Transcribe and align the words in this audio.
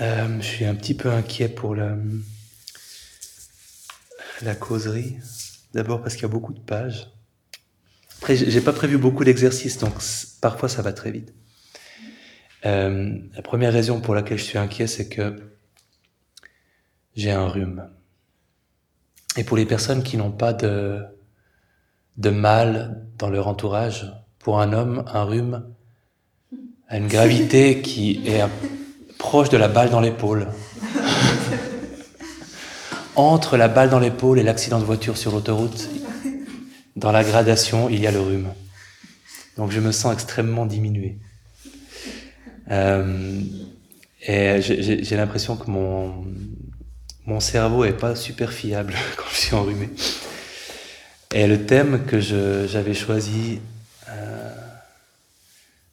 Euh, 0.00 0.40
je 0.40 0.46
suis 0.46 0.64
un 0.64 0.74
petit 0.74 0.94
peu 0.94 1.10
inquiet 1.10 1.48
pour 1.48 1.74
la, 1.74 1.94
la 4.40 4.54
causerie. 4.54 5.18
D'abord 5.74 6.02
parce 6.02 6.14
qu'il 6.14 6.22
y 6.22 6.26
a 6.26 6.28
beaucoup 6.28 6.54
de 6.54 6.60
pages. 6.60 7.10
Après, 8.18 8.36
j'ai 8.36 8.60
pas 8.60 8.72
prévu 8.72 8.98
beaucoup 8.98 9.24
d'exercices, 9.24 9.78
donc 9.78 9.94
parfois 10.40 10.68
ça 10.68 10.82
va 10.82 10.92
très 10.92 11.10
vite. 11.10 11.34
Euh, 12.66 13.18
la 13.34 13.42
première 13.42 13.72
raison 13.72 14.00
pour 14.00 14.14
laquelle 14.14 14.38
je 14.38 14.44
suis 14.44 14.58
inquiet, 14.58 14.86
c'est 14.86 15.08
que 15.08 15.54
j'ai 17.14 17.30
un 17.30 17.46
rhume. 17.46 17.88
Et 19.36 19.44
pour 19.44 19.56
les 19.56 19.66
personnes 19.66 20.02
qui 20.02 20.16
n'ont 20.16 20.32
pas 20.32 20.52
de, 20.52 21.02
de 22.16 22.30
mal 22.30 23.06
dans 23.18 23.30
leur 23.30 23.48
entourage, 23.48 24.12
pour 24.38 24.60
un 24.60 24.72
homme, 24.72 25.04
un 25.06 25.24
rhume 25.24 25.74
a 26.88 26.96
une 26.96 27.06
gravité 27.06 27.80
qui 27.82 28.22
est 28.26 28.42
proche 29.20 29.50
de 29.50 29.58
la 29.58 29.68
balle 29.68 29.90
dans 29.90 30.00
l'épaule. 30.00 30.48
Entre 33.16 33.56
la 33.58 33.68
balle 33.68 33.90
dans 33.90 34.00
l'épaule 34.00 34.38
et 34.38 34.42
l'accident 34.42 34.80
de 34.80 34.84
voiture 34.84 35.16
sur 35.18 35.30
l'autoroute, 35.30 35.88
dans 36.96 37.12
la 37.12 37.22
gradation, 37.22 37.88
il 37.90 38.00
y 38.00 38.06
a 38.06 38.10
le 38.10 38.20
rhume. 38.20 38.48
Donc 39.56 39.70
je 39.70 39.78
me 39.78 39.92
sens 39.92 40.14
extrêmement 40.14 40.64
diminué. 40.64 41.18
Euh, 42.70 43.40
et 44.26 44.62
j'ai 44.62 45.16
l'impression 45.16 45.56
que 45.56 45.70
mon, 45.70 46.24
mon 47.26 47.40
cerveau 47.40 47.84
est 47.84 47.92
pas 47.92 48.16
super 48.16 48.52
fiable 48.52 48.94
quand 49.16 49.30
je 49.30 49.36
suis 49.36 49.54
enrhumé. 49.54 49.90
Et 51.34 51.46
le 51.46 51.66
thème 51.66 52.06
que 52.06 52.20
j'avais 52.20 52.94
choisi, 52.94 53.60
euh, 54.08 54.50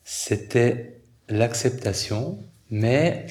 c'était 0.05 1.01
l'acceptation, 1.27 2.39
mais 2.69 3.27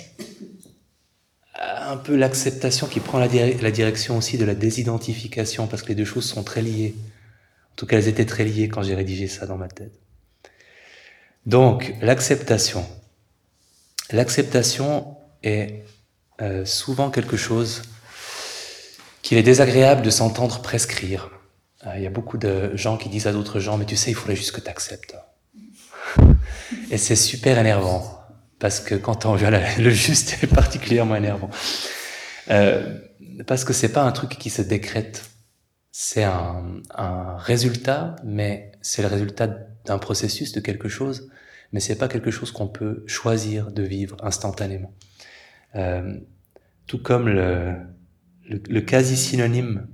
un 1.56 1.96
peu 1.96 2.16
l'acceptation 2.16 2.86
qui 2.86 3.00
prend 3.00 3.18
la, 3.18 3.28
la, 3.28 3.70
direction 3.70 4.18
aussi 4.18 4.38
de 4.38 4.45
la 4.45 4.54
désidentification, 4.54 5.66
parce 5.66 5.82
que 5.82 5.88
les 5.88 5.95
deux 5.95 6.04
choses 6.04 6.28
sont 6.28 6.43
très 6.43 6.62
liées. 6.62 6.95
En 7.73 7.76
tout 7.76 7.87
cas, 7.87 7.96
elles 7.96 8.09
étaient 8.09 8.26
très 8.26 8.45
liées 8.45 8.68
quand 8.68 8.82
j'ai 8.82 8.95
rédigé 8.95 9.28
ça 9.28 9.46
dans 9.46 9.56
ma 9.56 9.68
tête. 9.68 9.93
Donc, 11.46 11.95
l'acceptation. 12.01 12.84
L'acceptation 14.10 15.16
est 15.43 15.84
euh, 16.40 16.65
souvent 16.65 17.10
quelque 17.10 17.37
chose 17.37 17.82
qu'il 19.23 19.38
est 19.38 19.43
désagréable 19.43 20.02
de 20.02 20.10
s'entendre 20.10 20.60
prescrire. 20.60 21.30
Euh, 21.87 21.95
il 21.96 22.02
y 22.02 22.06
a 22.06 22.10
beaucoup 22.10 22.38
de 22.38 22.76
gens 22.76 22.96
qui 22.96 23.09
disent 23.09 23.26
à 23.26 23.32
d'autres 23.32 23.60
gens, 23.60 23.76
mais 23.76 23.84
tu 23.84 23.96
sais, 23.96 24.10
il 24.10 24.15
faudrait 24.15 24.37
juste 24.37 24.52
que 24.52 24.60
tu 24.60 24.68
acceptes. 24.68 25.16
Et 26.90 26.98
c'est 26.98 27.16
super 27.16 27.59
énervant, 27.59 28.15
parce 28.59 28.80
que 28.80 28.95
quand 28.95 29.26
on 29.26 29.35
vient 29.35 29.51
le 29.79 29.90
juste 29.90 30.43
est 30.43 30.46
particulièrement 30.46 31.16
énervant. 31.16 31.51
Euh, 32.51 32.99
parce 33.46 33.65
que 33.65 33.73
c'est 33.73 33.93
pas 33.93 34.02
un 34.02 34.12
truc 34.12 34.30
qui 34.38 34.51
se 34.51 34.62
décrète, 34.62 35.30
c'est 35.90 36.24
un, 36.24 36.80
un 36.95 37.37
résultat, 37.37 38.16
mais 38.24 38.73
c'est 38.82 39.02
le 39.02 39.09
résultat 39.09 39.49
d'un 39.84 39.99
processus, 39.99 40.52
de 40.52 40.60
quelque 40.60 40.88
chose, 40.88 41.30
mais 41.73 41.80
c'est 41.80 41.96
pas 41.96 42.09
quelque 42.09 42.30
chose 42.30 42.52
qu'on 42.52 42.68
peut 42.68 43.04
choisir 43.07 43.71
de 43.71 43.82
vivre 43.82 44.16
instantanément. 44.23 44.95
Euh, 45.74 46.18
tout 46.87 47.02
comme 47.02 47.29
le, 47.29 47.74
le, 48.45 48.80
quasi-synonyme 48.80 49.87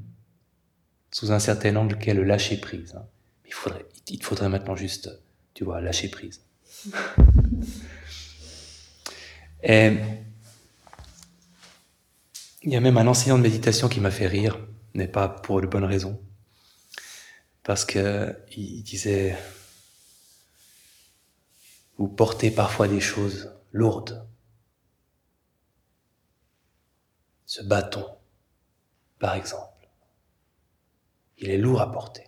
sous 1.10 1.32
un 1.32 1.38
certain 1.38 1.74
angle 1.76 1.96
qu'est 1.96 2.14
le 2.14 2.24
lâcher 2.24 2.58
prise. 2.58 2.94
Hein. 2.96 3.06
Il 3.46 3.52
faudrait, 3.52 3.86
il 4.08 4.22
faudrait 4.22 4.48
maintenant 4.48 4.76
juste, 4.76 5.10
tu 5.54 5.64
vois, 5.64 5.80
lâcher 5.80 6.08
prise. 6.08 6.42
Et 9.62 9.96
il 12.62 12.72
y 12.72 12.76
a 12.76 12.80
même 12.80 12.98
un 12.98 13.06
enseignant 13.06 13.38
de 13.38 13.42
méditation 13.42 13.88
qui 13.88 14.00
m'a 14.00 14.10
fait 14.10 14.26
rire, 14.26 14.58
mais 14.94 15.08
pas 15.08 15.28
pour 15.28 15.60
de 15.60 15.66
bonnes 15.66 15.84
raisons. 15.84 16.20
Parce 17.62 17.84
que 17.84 18.36
il 18.56 18.82
disait, 18.82 19.36
vous 21.98 22.08
portez 22.08 22.50
parfois 22.50 22.88
des 22.88 23.00
choses 23.00 23.52
lourdes. 23.72 24.26
Ce 27.46 27.62
bâton, 27.62 28.06
par 29.18 29.34
exemple, 29.34 29.88
il 31.38 31.50
est 31.50 31.58
lourd 31.58 31.80
à 31.80 31.92
porter. 31.92 32.26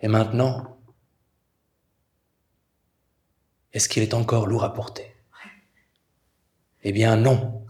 Et 0.00 0.08
maintenant, 0.08 0.79
est-ce 3.72 3.88
qu'il 3.88 4.02
est 4.02 4.14
encore 4.14 4.46
lourd 4.46 4.64
à 4.64 4.74
porter? 4.74 5.14
Eh 6.82 6.92
bien 6.92 7.16
non, 7.16 7.64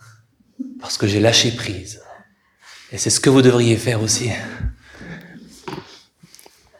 parce 0.80 0.96
que 0.96 1.06
j'ai 1.06 1.20
lâché 1.20 1.50
prise. 1.52 2.02
Et 2.92 2.98
c'est 2.98 3.10
ce 3.10 3.20
que 3.20 3.30
vous 3.30 3.42
devriez 3.42 3.76
faire 3.76 4.02
aussi. 4.02 4.30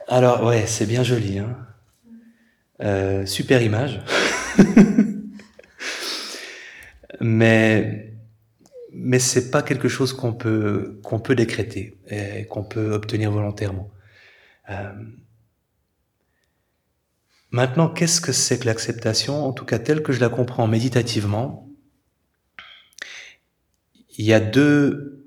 Alors 0.08 0.44
ouais, 0.44 0.66
c'est 0.66 0.86
bien 0.86 1.02
joli. 1.02 1.38
Hein 1.38 1.56
euh, 2.82 3.26
super 3.26 3.62
image. 3.62 4.00
mais 7.20 8.14
mais 8.92 9.18
c'est 9.18 9.50
pas 9.50 9.62
quelque 9.62 9.88
chose 9.88 10.12
qu'on 10.12 10.32
peut 10.32 10.98
qu'on 11.02 11.20
peut 11.20 11.34
décréter 11.34 11.98
et 12.08 12.46
qu'on 12.46 12.64
peut 12.64 12.92
obtenir 12.92 13.30
volontairement. 13.30 13.90
Euh, 14.70 14.92
maintenant, 17.50 17.88
qu'est-ce 17.88 18.20
que 18.20 18.32
c'est 18.32 18.58
que 18.58 18.66
l'acceptation? 18.66 19.44
En 19.44 19.52
tout 19.52 19.64
cas, 19.64 19.78
telle 19.78 20.02
que 20.02 20.12
je 20.12 20.20
la 20.20 20.28
comprends 20.28 20.66
méditativement, 20.66 21.68
il 24.18 24.24
y 24.24 24.32
a 24.32 24.40
deux 24.40 25.26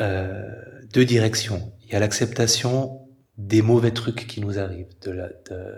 euh, 0.00 0.54
deux 0.92 1.04
directions. 1.04 1.72
Il 1.84 1.92
y 1.92 1.96
a 1.96 1.98
l'acceptation 1.98 3.08
des 3.36 3.62
mauvais 3.62 3.90
trucs 3.90 4.26
qui 4.26 4.40
nous 4.40 4.58
arrivent, 4.58 4.94
de 5.02 5.10
la 5.10 5.28
de, 5.28 5.74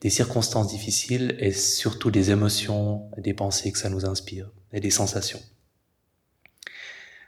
des 0.00 0.10
circonstances 0.10 0.68
difficiles 0.68 1.36
et 1.38 1.52
surtout 1.52 2.10
des 2.10 2.30
émotions, 2.30 3.10
des 3.18 3.34
pensées 3.34 3.70
que 3.70 3.78
ça 3.78 3.90
nous 3.90 4.06
inspire 4.06 4.50
et 4.72 4.80
des 4.80 4.90
sensations. 4.90 5.40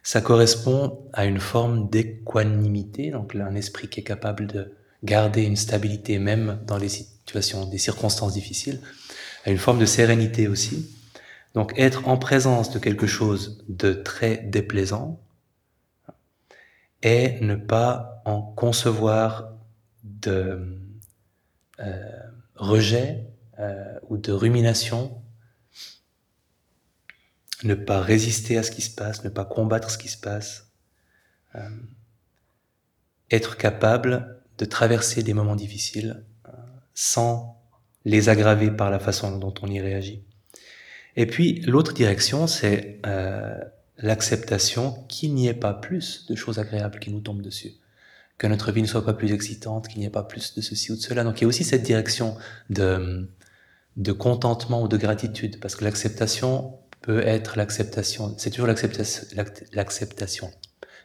Ça 0.03 0.21
correspond 0.21 1.09
à 1.13 1.27
une 1.27 1.39
forme 1.39 1.89
d'équanimité, 1.91 3.11
donc 3.11 3.35
un 3.35 3.55
esprit 3.55 3.89
qui 3.89 4.01
est 4.01 4.05
capable 4.05 4.47
de 4.47 4.75
garder 5.05 5.43
une 5.43 5.57
stabilité 5.57 6.19
même 6.19 6.61
dans 6.67 6.79
les 6.79 6.89
des 7.71 7.79
circonstances 7.79 8.33
difficiles, 8.33 8.81
à 9.45 9.51
une 9.51 9.59
forme 9.59 9.79
de 9.79 9.87
sérénité 9.87 10.49
aussi. 10.49 10.91
Donc 11.55 11.73
être 11.77 12.09
en 12.09 12.17
présence 12.17 12.71
de 12.71 12.79
quelque 12.79 13.07
chose 13.07 13.65
de 13.69 13.93
très 13.93 14.39
déplaisant 14.39 15.21
et 17.03 17.41
ne 17.41 17.57
pas 17.57 18.23
en 18.25 18.43
concevoir 18.43 19.53
de 20.05 20.79
euh, 21.81 22.11
rejet 22.55 23.27
euh, 23.59 23.99
ou 24.09 24.17
de 24.17 24.33
rumination, 24.33 25.21
ne 27.65 27.75
pas 27.75 28.01
résister 28.01 28.57
à 28.57 28.63
ce 28.63 28.71
qui 28.71 28.83
se 28.83 28.95
passe, 28.95 29.25
ne 29.25 29.31
pas 29.31 29.45
combattre 29.45 29.91
ce 29.91 29.99
qui 29.99 30.09
se 30.09 30.19
passe, 30.19 30.71
euh, 31.55 31.69
être 33.31 33.57
capable 33.57 34.41
de 34.59 34.65
traverser 34.65 35.23
des 35.23 35.35
moments 35.35 35.57
difficiles 35.57 36.25
sans 36.95 37.61
les 38.05 38.29
aggraver 38.29 38.71
par 38.71 38.91
la 38.91 38.99
façon 38.99 39.39
dont 39.39 39.55
on 39.63 39.69
y 39.69 39.81
réagit. 39.81 40.23
Et 41.17 41.27
puis 41.27 41.61
l'autre 41.61 41.93
direction, 41.93 42.47
c'est 42.47 43.01
euh, 43.07 43.59
l'acceptation 43.99 45.05
qu'il 45.09 45.35
n'y 45.35 45.49
ait 45.49 45.55
pas 45.55 45.75
plus 45.75 46.27
de 46.27 46.35
choses 46.35 46.59
agréables 46.59 46.99
qui 46.99 47.11
nous 47.11 47.21
tombent 47.21 47.43
dessus 47.43 47.75
que 48.43 48.49
notre 48.49 48.73
vie 48.73 48.83
ne 48.83 48.89
soit 48.89 49.05
pas 49.05 49.13
plus 49.13 49.33
excitante, 49.33 49.87
qu'il 49.87 50.01
n'y 50.01 50.07
ait 50.07 50.11
pas 50.11 50.25
plus 50.25 50.55
de 50.55 50.61
ceci 50.61 50.91
ou 50.91 50.97
de 50.97 51.01
cela. 51.01 51.23
Donc 51.23 51.41
il 51.41 51.43
y 51.43 51.45
a 51.45 51.49
aussi 51.49 51.63
cette 51.63 51.85
direction 51.85 52.37
de, 52.71 53.29
de 53.97 54.11
contentement 54.11 54.83
ou 54.83 54.89
de 54.89 54.97
gratitude, 54.97 55.61
parce 55.61 55.77
que 55.77 55.85
l'acceptation 55.85 56.77
peut 57.03 57.21
être 57.21 57.57
l'acceptation, 57.57 58.35
c'est 58.39 58.51
toujours 58.51 58.67
l'acceptation 58.67 60.51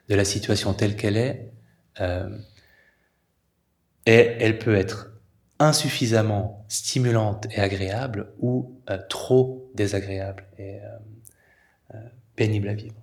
de 0.09 0.15
la 0.15 0.25
situation 0.25 0.73
telle 0.73 0.95
qu'elle 0.95 1.15
est, 1.15 1.51
euh, 1.99 2.35
et 4.07 4.35
elle 4.39 4.57
peut 4.57 4.75
être 4.75 5.11
insuffisamment 5.59 6.65
stimulante 6.67 7.47
et 7.51 7.59
agréable 7.59 8.33
ou 8.39 8.79
euh, 8.89 8.97
trop 9.09 9.71
désagréable 9.75 10.45
et 10.57 10.79
euh, 10.81 10.97
euh 11.95 12.03
pénible 12.35 12.69
à 12.69 12.75
vivre. 12.75 12.95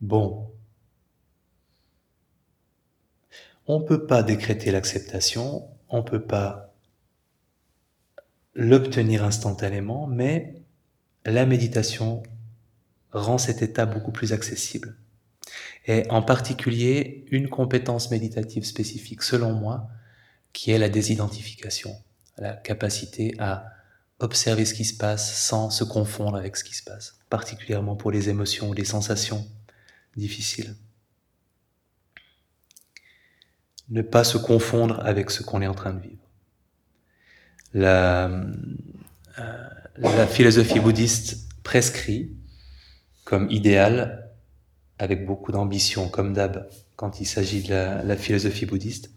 Bon, 0.00 0.50
on 3.68 3.78
ne 3.78 3.84
peut 3.84 4.06
pas 4.06 4.24
décréter 4.24 4.72
l'acceptation, 4.72 5.68
on 5.88 5.98
ne 5.98 6.02
peut 6.02 6.22
pas 6.22 6.74
l'obtenir 8.54 9.22
instantanément, 9.22 10.08
mais 10.08 10.62
la 11.24 11.46
méditation 11.46 12.22
rend 13.12 13.38
cet 13.38 13.62
état 13.62 13.86
beaucoup 13.86 14.10
plus 14.10 14.32
accessible. 14.32 14.96
Et 15.86 16.04
en 16.10 16.22
particulier, 16.22 17.24
une 17.30 17.48
compétence 17.48 18.10
méditative 18.10 18.64
spécifique, 18.64 19.22
selon 19.22 19.52
moi, 19.52 19.88
qui 20.52 20.70
est 20.70 20.78
la 20.78 20.88
désidentification, 20.88 21.96
la 22.36 22.54
capacité 22.54 23.34
à 23.38 23.66
observer 24.20 24.64
ce 24.64 24.74
qui 24.74 24.84
se 24.84 24.96
passe 24.96 25.38
sans 25.38 25.70
se 25.70 25.84
confondre 25.84 26.36
avec 26.36 26.56
ce 26.56 26.64
qui 26.64 26.74
se 26.74 26.82
passe, 26.82 27.18
particulièrement 27.30 27.96
pour 27.96 28.10
les 28.10 28.28
émotions 28.28 28.68
ou 28.70 28.72
les 28.72 28.84
sensations 28.84 29.46
difficiles. 30.16 30.74
Ne 33.90 34.02
pas 34.02 34.24
se 34.24 34.36
confondre 34.36 35.00
avec 35.04 35.30
ce 35.30 35.42
qu'on 35.42 35.62
est 35.62 35.66
en 35.66 35.74
train 35.74 35.94
de 35.94 36.00
vivre. 36.00 36.28
La, 37.72 38.30
euh, 39.38 40.26
philosophie 40.26 40.80
bouddhiste 40.80 41.48
prescrit 41.62 42.36
comme 43.24 43.50
idéal, 43.50 44.30
avec 44.98 45.26
beaucoup 45.26 45.52
d'ambition, 45.52 46.08
comme 46.08 46.32
d'hab, 46.32 46.68
quand 46.96 47.20
il 47.20 47.26
s'agit 47.26 47.62
de 47.62 47.72
la 47.72 48.16
philosophie 48.16 48.66
bouddhiste, 48.66 49.10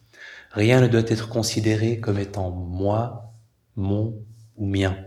rien 0.52 0.82
ne 0.82 0.88
doit 0.88 1.02
être 1.08 1.30
considéré 1.30 2.00
comme 2.00 2.20
étant 2.20 2.52
moi, 2.52 3.34
mon 3.76 4.24
ou 4.58 4.66
mien. 4.66 4.98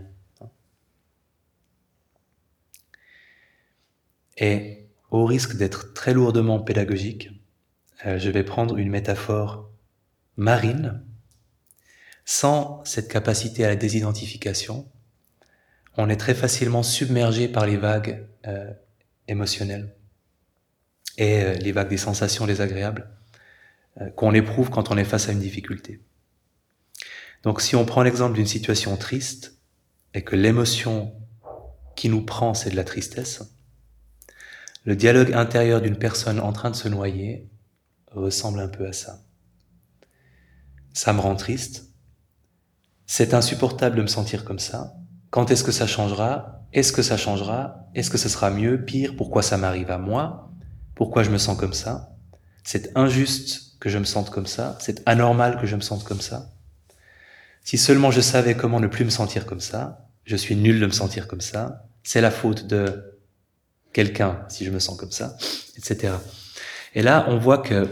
Et 4.37 4.88
au 5.11 5.25
risque 5.25 5.56
d'être 5.56 5.93
très 5.94 6.12
lourdement 6.12 6.58
pédagogique, 6.61 7.31
euh, 8.06 8.19
je 8.19 8.31
vais 8.31 8.43
prendre 8.43 8.76
une 8.79 8.91
métaphore 8.91 9.70
marine. 10.37 11.02
Sans 12.25 12.82
cette 12.85 13.08
capacité 13.08 13.64
à 13.64 13.69
la 13.69 13.76
désidentification, 13.76 14.91
on 15.96 16.08
est 16.08 16.17
très 16.17 16.35
facilement 16.35 16.82
submergé 16.82 17.49
par 17.49 17.67
les 17.67 17.76
vagues 17.76 18.26
euh, 18.46 18.73
émotionnelles 19.29 19.94
et 21.19 21.43
euh, 21.43 21.55
les 21.55 21.70
vagues 21.70 21.91
des 21.91 21.99
sensations 21.99 22.46
désagréables 22.46 23.14
qu'on 24.17 24.35
éprouve 24.35 24.70
quand 24.70 24.91
on 24.91 24.96
est 24.96 25.05
face 25.05 25.29
à 25.29 25.32
une 25.32 25.41
difficulté. 25.41 26.02
Donc 27.43 27.61
si 27.61 27.76
on 27.76 27.85
prend 27.85 28.02
l'exemple 28.02 28.35
d'une 28.35 28.46
situation 28.46 28.96
triste 28.96 29.58
et 30.14 30.23
que 30.23 30.37
l'émotion 30.37 31.14
qui 31.94 32.08
nous 32.08 32.25
prend, 32.25 32.55
c'est 32.55 32.70
de 32.70 32.76
la 32.76 32.85
tristesse, 32.85 33.43
le 34.85 34.96
dialogue 34.96 35.32
intérieur 35.32 35.81
d'une 35.81 35.99
personne 35.99 36.41
en 36.41 36.52
train 36.52 36.70
de 36.70 36.76
se 36.76 36.88
noyer 36.88 37.49
ressemble 38.11 38.61
un 38.61 38.69
peu 38.69 38.87
à 38.87 38.93
ça. 38.93 39.23
Ça 40.93 41.12
me 41.12 41.20
rend 41.20 41.37
triste. 41.37 41.91
C'est 43.06 43.35
insupportable 43.35 43.96
de 43.96 44.02
me 44.02 44.06
sentir 44.06 44.44
comme 44.44 44.58
ça. 44.58 44.94
Quand 45.31 45.50
est-ce 45.50 45.64
que 45.64 45.73
ça 45.73 45.87
changera? 45.87 46.64
Est-ce 46.73 46.93
que 46.93 47.02
ça 47.02 47.17
changera? 47.17 47.88
Est-ce 47.94 48.11
que 48.11 48.19
ce 48.19 48.29
sera 48.29 48.50
mieux 48.50 48.85
Pire? 48.85 49.17
Pourquoi 49.17 49.43
ça 49.43 49.56
m'arrive 49.56 49.91
à 49.91 49.99
moi? 49.99 50.50
Pourquoi 50.94 51.23
je 51.23 51.31
me 51.31 51.38
sens 51.38 51.58
comme 51.58 51.73
ça? 51.73 52.17
C'est 52.62 52.96
injuste 52.96 53.64
que 53.81 53.88
je 53.88 53.99
me 53.99 54.05
sente 54.05 54.31
comme 54.31 54.47
ça. 54.47 54.76
C'est 54.81 55.03
anormal 55.06 55.59
que 55.61 55.67
je 55.67 55.76
me 55.76 55.81
sente 55.81 56.05
comme 56.05 56.21
ça. 56.21 56.50
Si 57.62 57.79
seulement 57.79 58.11
je 58.11 58.21
savais 58.21 58.55
comment 58.55 58.81
ne 58.81 58.87
plus 58.87 59.05
me 59.05 59.11
sentir 59.11 59.47
comme 59.47 59.61
ça, 59.61 60.09
je 60.25 60.37
suis 60.37 60.56
nul 60.56 60.81
de 60.81 60.87
me 60.87 60.93
sentir 60.93 61.29
comme 61.29 61.41
ça, 61.41 61.87
c'est 62.03 62.21
la 62.21 62.31
faute 62.31 62.67
de 62.67 63.19
quelqu'un 63.93 64.44
si 64.49 64.65
je 64.65 64.71
me 64.71 64.79
sens 64.79 64.99
comme 64.99 65.12
ça, 65.12 65.37
etc. 65.76 66.15
Et 66.94 67.03
là, 67.03 67.26
on 67.29 67.38
voit 67.38 67.59
que 67.59 67.88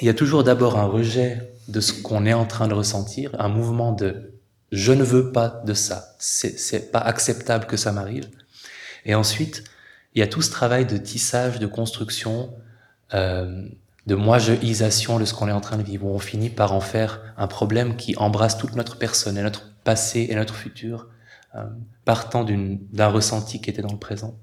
il 0.00 0.06
y 0.06 0.08
a 0.08 0.14
toujours 0.14 0.44
d'abord 0.44 0.78
un 0.78 0.86
rejet 0.86 1.52
de 1.68 1.80
ce 1.80 1.92
qu'on 1.92 2.26
est 2.26 2.32
en 2.32 2.46
train 2.46 2.68
de 2.68 2.74
ressentir, 2.74 3.30
un 3.38 3.48
mouvement 3.48 3.92
de 3.92 4.32
je 4.72 4.92
ne 4.92 5.02
veux 5.02 5.32
pas 5.32 5.62
de 5.66 5.74
ça, 5.74 6.14
c'est 6.18 6.92
pas 6.92 7.00
acceptable 7.00 7.66
que 7.66 7.76
ça 7.76 7.92
m'arrive. 7.92 8.28
Et 9.04 9.14
ensuite, 9.14 9.64
il 10.14 10.20
y 10.20 10.22
a 10.22 10.26
tout 10.26 10.42
ce 10.42 10.50
travail 10.50 10.86
de 10.86 10.96
tissage, 10.96 11.58
de 11.58 11.66
construction, 11.66 12.54
euh, 13.14 13.66
de 14.10 14.16
moi-je-isation 14.16 15.20
de 15.20 15.24
ce 15.24 15.32
qu'on 15.32 15.46
est 15.46 15.52
en 15.52 15.60
train 15.60 15.78
de 15.78 15.84
vivre, 15.84 16.04
où 16.04 16.12
on 16.12 16.18
finit 16.18 16.50
par 16.50 16.72
en 16.72 16.80
faire 16.80 17.22
un 17.36 17.46
problème 17.46 17.94
qui 17.94 18.16
embrasse 18.16 18.58
toute 18.58 18.74
notre 18.74 18.98
personne 18.98 19.38
et 19.38 19.42
notre 19.42 19.72
passé 19.84 20.26
et 20.28 20.34
notre 20.34 20.56
futur, 20.56 21.08
euh, 21.54 21.64
partant 22.04 22.44
d'un 22.44 23.06
ressenti 23.06 23.60
qui 23.60 23.70
était 23.70 23.82
dans 23.82 23.92
le 23.92 24.00
présent 24.00 24.36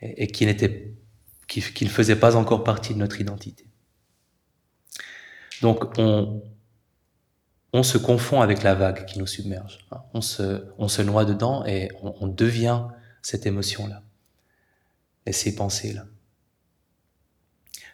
et, 0.00 0.28
qui 0.28 0.46
ne 0.46 1.90
faisait 1.90 2.16
pas 2.16 2.36
encore 2.36 2.64
partie 2.64 2.94
de 2.94 2.98
notre 2.98 3.20
identité. 3.20 3.66
Donc 5.60 5.84
on, 5.98 7.82
se 7.82 7.98
confond 7.98 8.40
avec 8.40 8.62
la 8.62 8.74
vague 8.74 9.04
qui 9.04 9.18
nous 9.18 9.26
submerge. 9.26 9.86
Hein. 9.90 10.00
On 10.14 10.22
se, 10.22 11.02
noie 11.02 11.26
dedans 11.26 11.66
et 11.66 11.90
on 12.00 12.28
devient 12.28 12.84
cette 13.20 13.44
émotion-là 13.44 14.02
et 15.26 15.32
ces 15.32 15.54
pensées-là. 15.54 16.06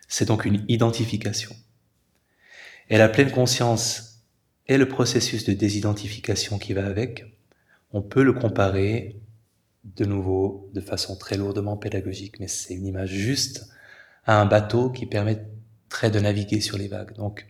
C'est 0.08 0.26
donc 0.26 0.44
une 0.44 0.64
identification. 0.68 1.54
Et 2.88 2.98
la 2.98 3.08
pleine 3.08 3.30
conscience 3.30 4.22
et 4.68 4.78
le 4.78 4.88
processus 4.88 5.44
de 5.44 5.52
désidentification 5.52 6.58
qui 6.58 6.72
va 6.72 6.86
avec, 6.86 7.24
on 7.92 8.02
peut 8.02 8.22
le 8.22 8.32
comparer 8.32 9.20
de 9.84 10.04
nouveau 10.04 10.70
de 10.74 10.80
façon 10.80 11.16
très 11.16 11.36
lourdement 11.36 11.76
pédagogique, 11.76 12.40
mais 12.40 12.48
c'est 12.48 12.74
une 12.74 12.86
image 12.86 13.10
juste 13.10 13.68
à 14.24 14.40
un 14.40 14.46
bateau 14.46 14.90
qui 14.90 15.06
permettrait 15.06 16.10
de 16.10 16.18
naviguer 16.18 16.60
sur 16.60 16.76
les 16.76 16.88
vagues. 16.88 17.14
Donc, 17.14 17.46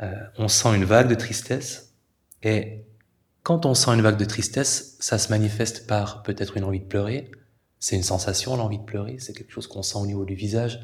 euh, 0.00 0.14
on 0.38 0.48
sent 0.48 0.74
une 0.74 0.84
vague 0.84 1.08
de 1.08 1.14
tristesse, 1.14 1.94
et 2.42 2.84
quand 3.42 3.66
on 3.66 3.74
sent 3.74 3.90
une 3.90 4.02
vague 4.02 4.16
de 4.16 4.24
tristesse, 4.24 4.96
ça 5.00 5.18
se 5.18 5.28
manifeste 5.30 5.86
par 5.86 6.22
peut-être 6.22 6.56
une 6.56 6.64
envie 6.64 6.80
de 6.80 6.86
pleurer, 6.86 7.30
c'est 7.78 7.96
une 7.96 8.02
sensation, 8.02 8.56
l'envie 8.56 8.78
de 8.78 8.84
pleurer, 8.84 9.16
c'est 9.18 9.32
quelque 9.32 9.52
chose 9.52 9.66
qu'on 9.66 9.82
sent 9.82 9.98
au 9.98 10.06
niveau 10.06 10.24
du 10.24 10.34
visage, 10.34 10.80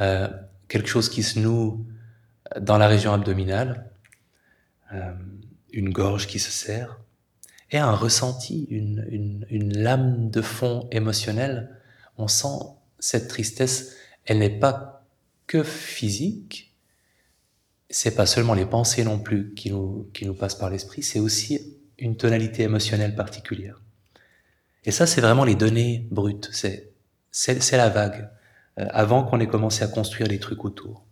euh, 0.00 0.28
quelque 0.68 0.88
chose 0.88 1.08
qui 1.08 1.22
se 1.22 1.38
noue 1.38 1.86
dans 2.58 2.78
la 2.78 2.88
région 2.88 3.12
abdominale, 3.12 3.90
euh, 4.92 5.12
une 5.72 5.90
gorge 5.90 6.26
qui 6.26 6.38
se 6.38 6.50
serre, 6.50 7.00
et 7.70 7.78
un 7.78 7.92
ressenti, 7.92 8.66
une, 8.70 9.74
lame 9.74 10.30
de 10.30 10.42
fond 10.42 10.88
émotionnelle. 10.90 11.70
On 12.18 12.26
sent 12.26 12.58
cette 12.98 13.28
tristesse, 13.28 13.94
elle 14.24 14.38
n'est 14.38 14.58
pas 14.58 15.06
que 15.46 15.62
physique, 15.62 16.74
c'est 17.88 18.14
pas 18.14 18.26
seulement 18.26 18.54
les 18.54 18.66
pensées 18.66 19.04
non 19.04 19.18
plus 19.18 19.54
qui 19.54 19.70
nous, 19.70 20.08
qui 20.12 20.26
nous 20.26 20.34
passent 20.34 20.56
par 20.56 20.70
l'esprit, 20.70 21.02
c'est 21.02 21.20
aussi 21.20 21.76
une 21.98 22.16
tonalité 22.16 22.62
émotionnelle 22.62 23.14
particulière. 23.14 23.80
Et 24.84 24.90
ça, 24.90 25.06
c'est 25.06 25.20
vraiment 25.20 25.44
les 25.44 25.54
données 25.54 26.08
brutes, 26.10 26.48
c'est, 26.52 26.92
c'est 27.30 27.76
la 27.76 27.88
vague. 27.88 28.30
Euh, 28.80 28.86
avant 28.90 29.24
qu'on 29.24 29.40
ait 29.40 29.46
commencé 29.46 29.82
à 29.84 29.88
construire 29.88 30.28
les 30.28 30.38
trucs 30.38 30.64
autour. 30.64 31.04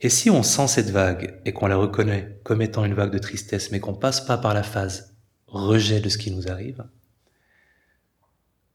Et 0.00 0.08
si 0.08 0.30
on 0.30 0.42
sent 0.42 0.68
cette 0.68 0.90
vague 0.90 1.40
et 1.44 1.52
qu'on 1.52 1.66
la 1.66 1.76
reconnaît 1.76 2.38
comme 2.44 2.62
étant 2.62 2.84
une 2.84 2.94
vague 2.94 3.12
de 3.12 3.18
tristesse, 3.18 3.70
mais 3.70 3.80
qu'on 3.80 3.94
passe 3.94 4.20
pas 4.20 4.38
par 4.38 4.54
la 4.54 4.62
phase 4.62 5.14
rejet 5.46 6.00
de 6.00 6.08
ce 6.08 6.18
qui 6.18 6.30
nous 6.30 6.48
arrive, 6.48 6.84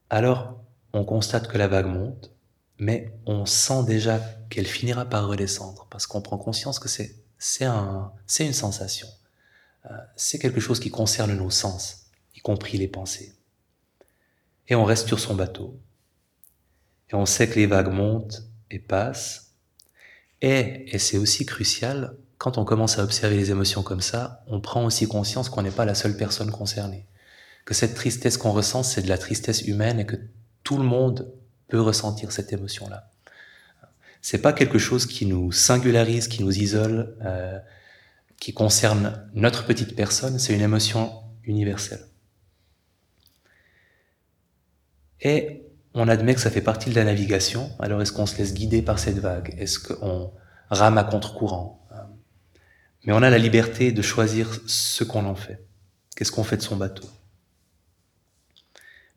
alors 0.09 0.59
on 0.93 1.05
constate 1.05 1.47
que 1.47 1.57
la 1.57 1.67
vague 1.67 1.85
monte, 1.85 2.31
mais 2.77 3.13
on 3.25 3.45
sent 3.45 3.83
déjà 3.85 4.19
qu'elle 4.49 4.67
finira 4.67 5.05
par 5.05 5.27
redescendre 5.27 5.87
parce 5.89 6.07
qu'on 6.07 6.21
prend 6.21 6.37
conscience 6.37 6.79
que 6.79 6.89
c'est 6.89 7.15
c'est 7.37 7.65
un 7.65 8.11
une 8.39 8.53
sensation, 8.53 9.07
euh, 9.89 9.97
c'est 10.15 10.37
quelque 10.37 10.59
chose 10.59 10.79
qui 10.79 10.91
concerne 10.91 11.35
nos 11.35 11.49
sens, 11.49 12.07
y 12.35 12.39
compris 12.39 12.77
les 12.77 12.87
pensées. 12.87 13.33
Et 14.67 14.75
on 14.75 14.83
reste 14.83 15.07
sur 15.07 15.19
son 15.19 15.33
bateau 15.35 15.79
et 17.11 17.15
on 17.15 17.25
sait 17.25 17.49
que 17.49 17.59
les 17.59 17.67
vagues 17.67 17.91
montent 17.91 18.43
et 18.69 18.79
passent. 18.79 19.53
Et, 20.41 20.85
et 20.93 20.97
c'est 20.97 21.17
aussi 21.17 21.45
crucial, 21.45 22.15
quand 22.37 22.57
on 22.57 22.65
commence 22.65 22.97
à 22.97 23.03
observer 23.03 23.37
les 23.37 23.51
émotions 23.51 23.83
comme 23.83 24.01
ça, 24.01 24.43
on 24.47 24.61
prend 24.61 24.85
aussi 24.85 25.07
conscience 25.07 25.49
qu'on 25.49 25.61
n'est 25.61 25.69
pas 25.71 25.85
la 25.85 25.93
seule 25.93 26.17
personne 26.17 26.51
concernée. 26.51 27.05
Que 27.65 27.73
cette 27.73 27.93
tristesse 27.93 28.37
qu'on 28.37 28.51
ressent, 28.51 28.81
c'est 28.81 29.03
de 29.03 29.09
la 29.09 29.17
tristesse 29.17 29.61
humaine 29.61 29.99
et 29.99 30.05
que 30.05 30.15
tout 30.63 30.77
le 30.77 30.83
monde 30.83 31.31
peut 31.67 31.79
ressentir 31.79 32.31
cette 32.31 32.51
émotion-là. 32.53 33.11
C'est 34.21 34.41
pas 34.41 34.53
quelque 34.53 34.77
chose 34.77 35.05
qui 35.05 35.25
nous 35.25 35.51
singularise, 35.51 36.27
qui 36.27 36.43
nous 36.43 36.57
isole, 36.57 37.15
euh, 37.23 37.59
qui 38.39 38.53
concerne 38.53 39.29
notre 39.33 39.65
petite 39.65 39.95
personne, 39.95 40.39
c'est 40.39 40.53
une 40.53 40.61
émotion 40.61 41.11
universelle. 41.43 42.05
Et 45.21 45.60
on 45.93 46.07
admet 46.07 46.35
que 46.35 46.41
ça 46.41 46.51
fait 46.51 46.61
partie 46.61 46.89
de 46.89 46.95
la 46.95 47.03
navigation, 47.03 47.71
alors 47.79 48.01
est-ce 48.01 48.11
qu'on 48.11 48.25
se 48.25 48.37
laisse 48.37 48.53
guider 48.53 48.81
par 48.81 48.99
cette 48.99 49.19
vague? 49.19 49.55
Est-ce 49.57 49.79
qu'on 49.79 50.31
rame 50.69 50.97
à 50.97 51.03
contre-courant? 51.03 51.77
Mais 53.03 53.13
on 53.13 53.23
a 53.23 53.29
la 53.29 53.39
liberté 53.39 53.91
de 53.91 54.01
choisir 54.01 54.61
ce 54.67 55.03
qu'on 55.03 55.25
en 55.25 55.35
fait. 55.35 55.65
Qu'est-ce 56.15 56.31
qu'on 56.31 56.43
fait 56.43 56.57
de 56.57 56.61
son 56.61 56.75
bateau? 56.75 57.07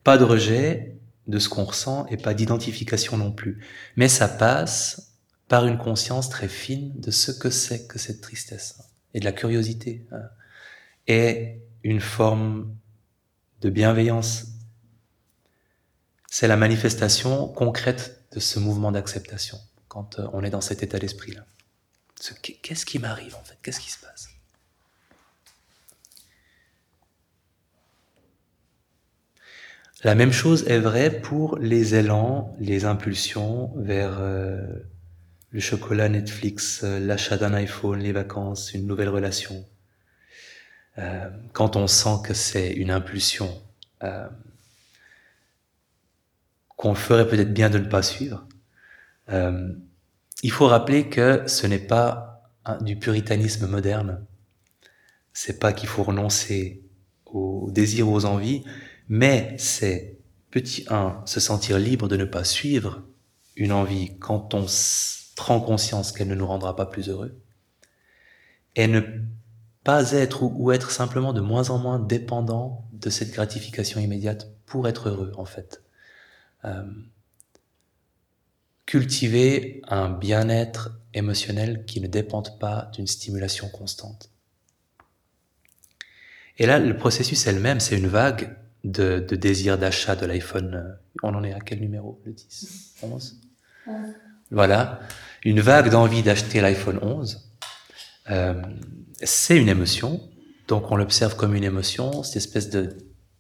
Pas 0.02 0.16
de 0.16 0.24
rejet 0.24 0.96
de 1.26 1.38
ce 1.38 1.48
qu'on 1.48 1.64
ressent 1.64 2.06
et 2.06 2.16
pas 2.16 2.34
d'identification 2.34 3.16
non 3.16 3.32
plus. 3.32 3.64
Mais 3.96 4.08
ça 4.08 4.28
passe 4.28 5.12
par 5.48 5.66
une 5.66 5.78
conscience 5.78 6.30
très 6.30 6.48
fine 6.48 6.92
de 6.98 7.10
ce 7.10 7.30
que 7.30 7.50
c'est 7.50 7.86
que 7.86 7.98
cette 7.98 8.20
tristesse 8.20 8.78
et 9.12 9.20
de 9.20 9.24
la 9.24 9.32
curiosité 9.32 10.06
hein, 10.12 10.22
et 11.06 11.60
une 11.82 12.00
forme 12.00 12.74
de 13.60 13.70
bienveillance 13.70 14.46
c'est 16.34 16.48
la 16.48 16.56
manifestation 16.56 17.46
concrète 17.46 18.26
de 18.32 18.40
ce 18.40 18.58
mouvement 18.58 18.90
d'acceptation 18.90 19.56
quand 19.86 20.18
euh, 20.18 20.26
on 20.32 20.42
est 20.42 20.50
dans 20.50 20.60
cet 20.60 20.82
état 20.82 20.98
d'esprit-là. 20.98 21.46
Qu'est-ce 22.42 22.84
qui 22.84 22.98
m'arrive 22.98 23.36
en 23.36 23.44
fait? 23.44 23.56
Qu'est-ce 23.62 23.78
qui 23.78 23.92
se 23.92 24.00
passe? 24.00 24.30
La 30.02 30.16
même 30.16 30.32
chose 30.32 30.66
est 30.66 30.80
vraie 30.80 31.20
pour 31.20 31.56
les 31.58 31.94
élans, 31.94 32.56
les 32.58 32.84
impulsions 32.84 33.72
vers 33.76 34.16
euh, 34.18 34.60
le 35.52 35.60
chocolat 35.60 36.08
Netflix, 36.08 36.80
euh, 36.82 36.98
l'achat 36.98 37.36
d'un 37.36 37.54
iPhone, 37.54 38.00
les 38.00 38.10
vacances, 38.10 38.74
une 38.74 38.88
nouvelle 38.88 39.08
relation. 39.08 39.64
Quand 41.52 41.76
on 41.76 41.86
sent 41.86 42.22
que 42.24 42.34
c'est 42.34 42.72
une 42.72 42.90
impulsion 42.92 43.62
qu'on 46.76 46.94
ferait 46.94 47.28
peut-être 47.28 47.52
bien 47.52 47.70
de 47.70 47.78
ne 47.78 47.88
pas 47.88 48.02
suivre, 48.02 48.46
il 49.30 50.50
faut 50.50 50.66
rappeler 50.66 51.08
que 51.08 51.44
ce 51.46 51.66
n'est 51.66 51.78
pas 51.78 52.42
du 52.80 52.96
puritanisme 52.96 53.66
moderne. 53.66 54.24
C'est 55.32 55.58
pas 55.58 55.72
qu'il 55.72 55.88
faut 55.88 56.02
renoncer 56.02 56.82
aux 57.26 57.70
désirs, 57.70 58.08
aux 58.08 58.24
envies, 58.24 58.64
mais 59.08 59.54
c'est, 59.58 60.18
petit 60.50 60.84
1, 60.88 61.22
se 61.26 61.40
sentir 61.40 61.78
libre 61.78 62.08
de 62.08 62.16
ne 62.16 62.24
pas 62.24 62.44
suivre 62.44 63.02
une 63.56 63.72
envie 63.72 64.18
quand 64.18 64.54
on 64.54 64.66
prend 65.36 65.60
conscience 65.60 66.12
qu'elle 66.12 66.28
ne 66.28 66.34
nous 66.34 66.46
rendra 66.46 66.76
pas 66.76 66.86
plus 66.86 67.08
heureux, 67.08 67.40
et 68.76 68.86
ne 68.86 69.00
pas 69.84 70.12
être 70.12 70.42
ou, 70.42 70.72
être 70.72 70.90
simplement 70.90 71.32
de 71.32 71.40
moins 71.40 71.70
en 71.70 71.78
moins 71.78 71.98
dépendant 71.98 72.88
de 72.92 73.10
cette 73.10 73.32
gratification 73.32 74.00
immédiate 74.00 74.50
pour 74.66 74.88
être 74.88 75.08
heureux, 75.08 75.32
en 75.36 75.44
fait. 75.44 75.83
Euh, 76.64 76.82
cultiver 78.86 79.82
un 79.88 80.10
bien-être 80.10 80.90
émotionnel 81.14 81.84
qui 81.86 82.00
ne 82.00 82.06
dépende 82.06 82.58
pas 82.58 82.90
d'une 82.92 83.06
stimulation 83.06 83.68
constante. 83.68 84.30
Et 86.58 86.66
là, 86.66 86.78
le 86.78 86.96
processus 86.96 87.46
est 87.46 87.52
le 87.52 87.60
même, 87.60 87.80
c'est 87.80 87.96
une 87.96 88.06
vague 88.06 88.56
de, 88.84 89.24
de 89.26 89.36
désir 89.36 89.78
d'achat 89.78 90.14
de 90.14 90.26
l'iPhone. 90.26 90.74
Euh, 90.74 90.92
on 91.22 91.34
en 91.34 91.42
est 91.42 91.52
à 91.52 91.60
quel 91.60 91.80
numéro 91.80 92.20
Le 92.24 92.32
10 92.32 92.96
11 93.02 93.40
Voilà. 94.50 95.00
Une 95.44 95.60
vague 95.60 95.90
d'envie 95.90 96.22
d'acheter 96.22 96.60
l'iPhone 96.60 96.98
11. 97.02 97.50
Euh, 98.30 98.62
c'est 99.22 99.56
une 99.56 99.68
émotion, 99.68 100.20
donc 100.68 100.90
on 100.90 100.96
l'observe 100.96 101.36
comme 101.36 101.54
une 101.54 101.64
émotion, 101.64 102.22
cette 102.22 102.36
espèce 102.36 102.70
de 102.70 102.96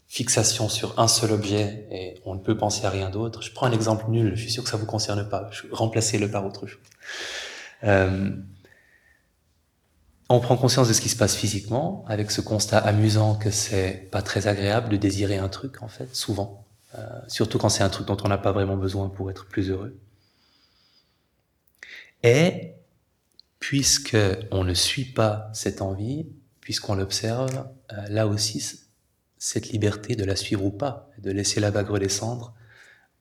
fixation 0.06 0.68
sur 0.68 0.98
un 0.98 1.08
seul 1.08 1.32
objet 1.32 1.86
et 1.90 2.20
on 2.24 2.34
ne 2.34 2.40
peut 2.40 2.56
penser 2.56 2.86
à 2.86 2.90
rien 2.90 3.10
d'autre. 3.10 3.42
Je 3.42 3.52
prends 3.52 3.66
un 3.66 3.72
exemple 3.72 4.04
nul, 4.08 4.36
je 4.36 4.42
suis 4.42 4.50
sûr 4.50 4.62
que 4.62 4.70
ça 4.70 4.76
vous 4.76 4.86
concerne 4.86 5.28
pas. 5.28 5.50
Remplacez-le 5.72 6.30
par 6.30 6.46
autre 6.46 6.66
chose. 6.66 6.80
Euh, 7.84 8.30
on 10.28 10.40
prend 10.40 10.56
conscience 10.56 10.88
de 10.88 10.92
ce 10.92 11.00
qui 11.00 11.08
se 11.08 11.16
passe 11.16 11.36
physiquement, 11.36 12.04
avec 12.08 12.30
ce 12.30 12.40
constat 12.40 12.78
amusant 12.78 13.34
que 13.34 13.50
c'est 13.50 14.08
pas 14.10 14.22
très 14.22 14.46
agréable 14.46 14.88
de 14.88 14.96
désirer 14.96 15.36
un 15.36 15.48
truc, 15.48 15.82
en 15.82 15.88
fait, 15.88 16.14
souvent. 16.14 16.64
Euh, 16.98 17.06
surtout 17.28 17.58
quand 17.58 17.68
c'est 17.68 17.82
un 17.82 17.90
truc 17.90 18.06
dont 18.06 18.16
on 18.24 18.28
n'a 18.28 18.38
pas 18.38 18.52
vraiment 18.52 18.76
besoin 18.76 19.08
pour 19.10 19.30
être 19.30 19.46
plus 19.46 19.70
heureux. 19.70 19.98
Et, 22.22 22.72
puisque 23.58 24.16
on 24.50 24.64
ne 24.64 24.74
suit 24.74 25.04
pas 25.04 25.50
cette 25.52 25.82
envie, 25.82 26.26
puisqu'on 26.60 26.94
l'observe, 26.94 27.68
euh, 27.92 28.08
là 28.08 28.26
aussi, 28.26 28.83
cette 29.44 29.68
liberté 29.68 30.16
de 30.16 30.24
la 30.24 30.36
suivre 30.36 30.64
ou 30.64 30.70
pas, 30.70 31.10
de 31.18 31.30
laisser 31.30 31.60
la 31.60 31.70
vague 31.70 31.90
redescendre, 31.90 32.54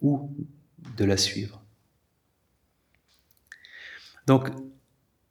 ou 0.02 0.34
de 0.96 1.04
la 1.04 1.18
suivre. 1.18 1.62
Donc, 4.26 4.48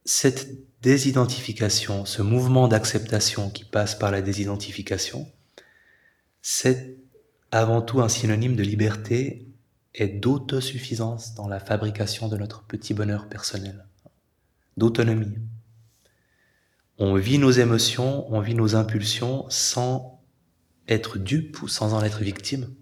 cette 0.05 0.49
désidentification, 0.83 2.05
ce 2.05 2.21
mouvement 2.21 2.67
d'acceptation 2.67 3.49
qui 3.49 3.65
passe 3.65 3.95
par 3.95 4.11
la 4.11 4.21
désidentification, 4.21 5.27
c'est 6.43 6.95
avant 7.49 7.81
tout 7.81 7.99
un 8.01 8.09
synonyme 8.09 8.55
de 8.55 8.61
liberté 8.61 9.47
et 9.95 10.07
d'autosuffisance 10.07 11.33
dans 11.33 11.47
la 11.47 11.59
fabrication 11.59 12.27
de 12.27 12.37
notre 12.37 12.65
petit 12.65 12.93
bonheur 12.93 13.29
personnel, 13.29 13.87
d'autonomie. 14.77 15.39
On 16.99 17.15
vit 17.15 17.39
nos 17.39 17.49
émotions, 17.49 18.31
on 18.31 18.41
vit 18.41 18.53
nos 18.53 18.75
impulsions 18.75 19.47
sans 19.49 20.12
être 20.87 21.17
dupe 21.17 21.61
ou 21.61 21.67
sans 21.67 21.93
en 21.93 22.03
être 22.03 22.21
victime, 22.21 22.73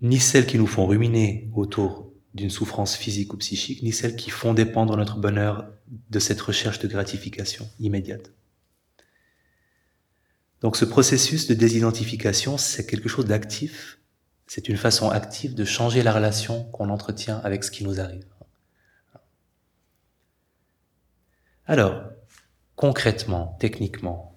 ni 0.00 0.18
celles 0.18 0.46
qui 0.46 0.58
nous 0.58 0.66
font 0.66 0.86
ruminer 0.86 1.50
autour 1.54 2.12
d'une 2.34 2.50
souffrance 2.50 2.96
physique 2.96 3.34
ou 3.34 3.36
psychique, 3.38 3.82
ni 3.82 3.92
celles 3.92 4.16
qui 4.16 4.30
font 4.30 4.54
dépendre 4.54 4.96
notre 4.96 5.18
bonheur 5.18 5.70
de 6.10 6.18
cette 6.18 6.40
recherche 6.40 6.78
de 6.78 6.88
gratification 6.88 7.68
immédiate. 7.80 8.32
Donc 10.60 10.76
ce 10.76 10.84
processus 10.84 11.46
de 11.46 11.54
désidentification, 11.54 12.58
c'est 12.58 12.86
quelque 12.86 13.08
chose 13.08 13.26
d'actif, 13.26 13.98
c'est 14.46 14.68
une 14.68 14.76
façon 14.76 15.10
active 15.10 15.54
de 15.54 15.64
changer 15.64 16.02
la 16.02 16.12
relation 16.12 16.64
qu'on 16.64 16.90
entretient 16.90 17.38
avec 17.38 17.64
ce 17.64 17.70
qui 17.70 17.84
nous 17.84 18.00
arrive. 18.00 18.26
Alors, 21.66 22.02
concrètement, 22.74 23.56
techniquement, 23.60 24.29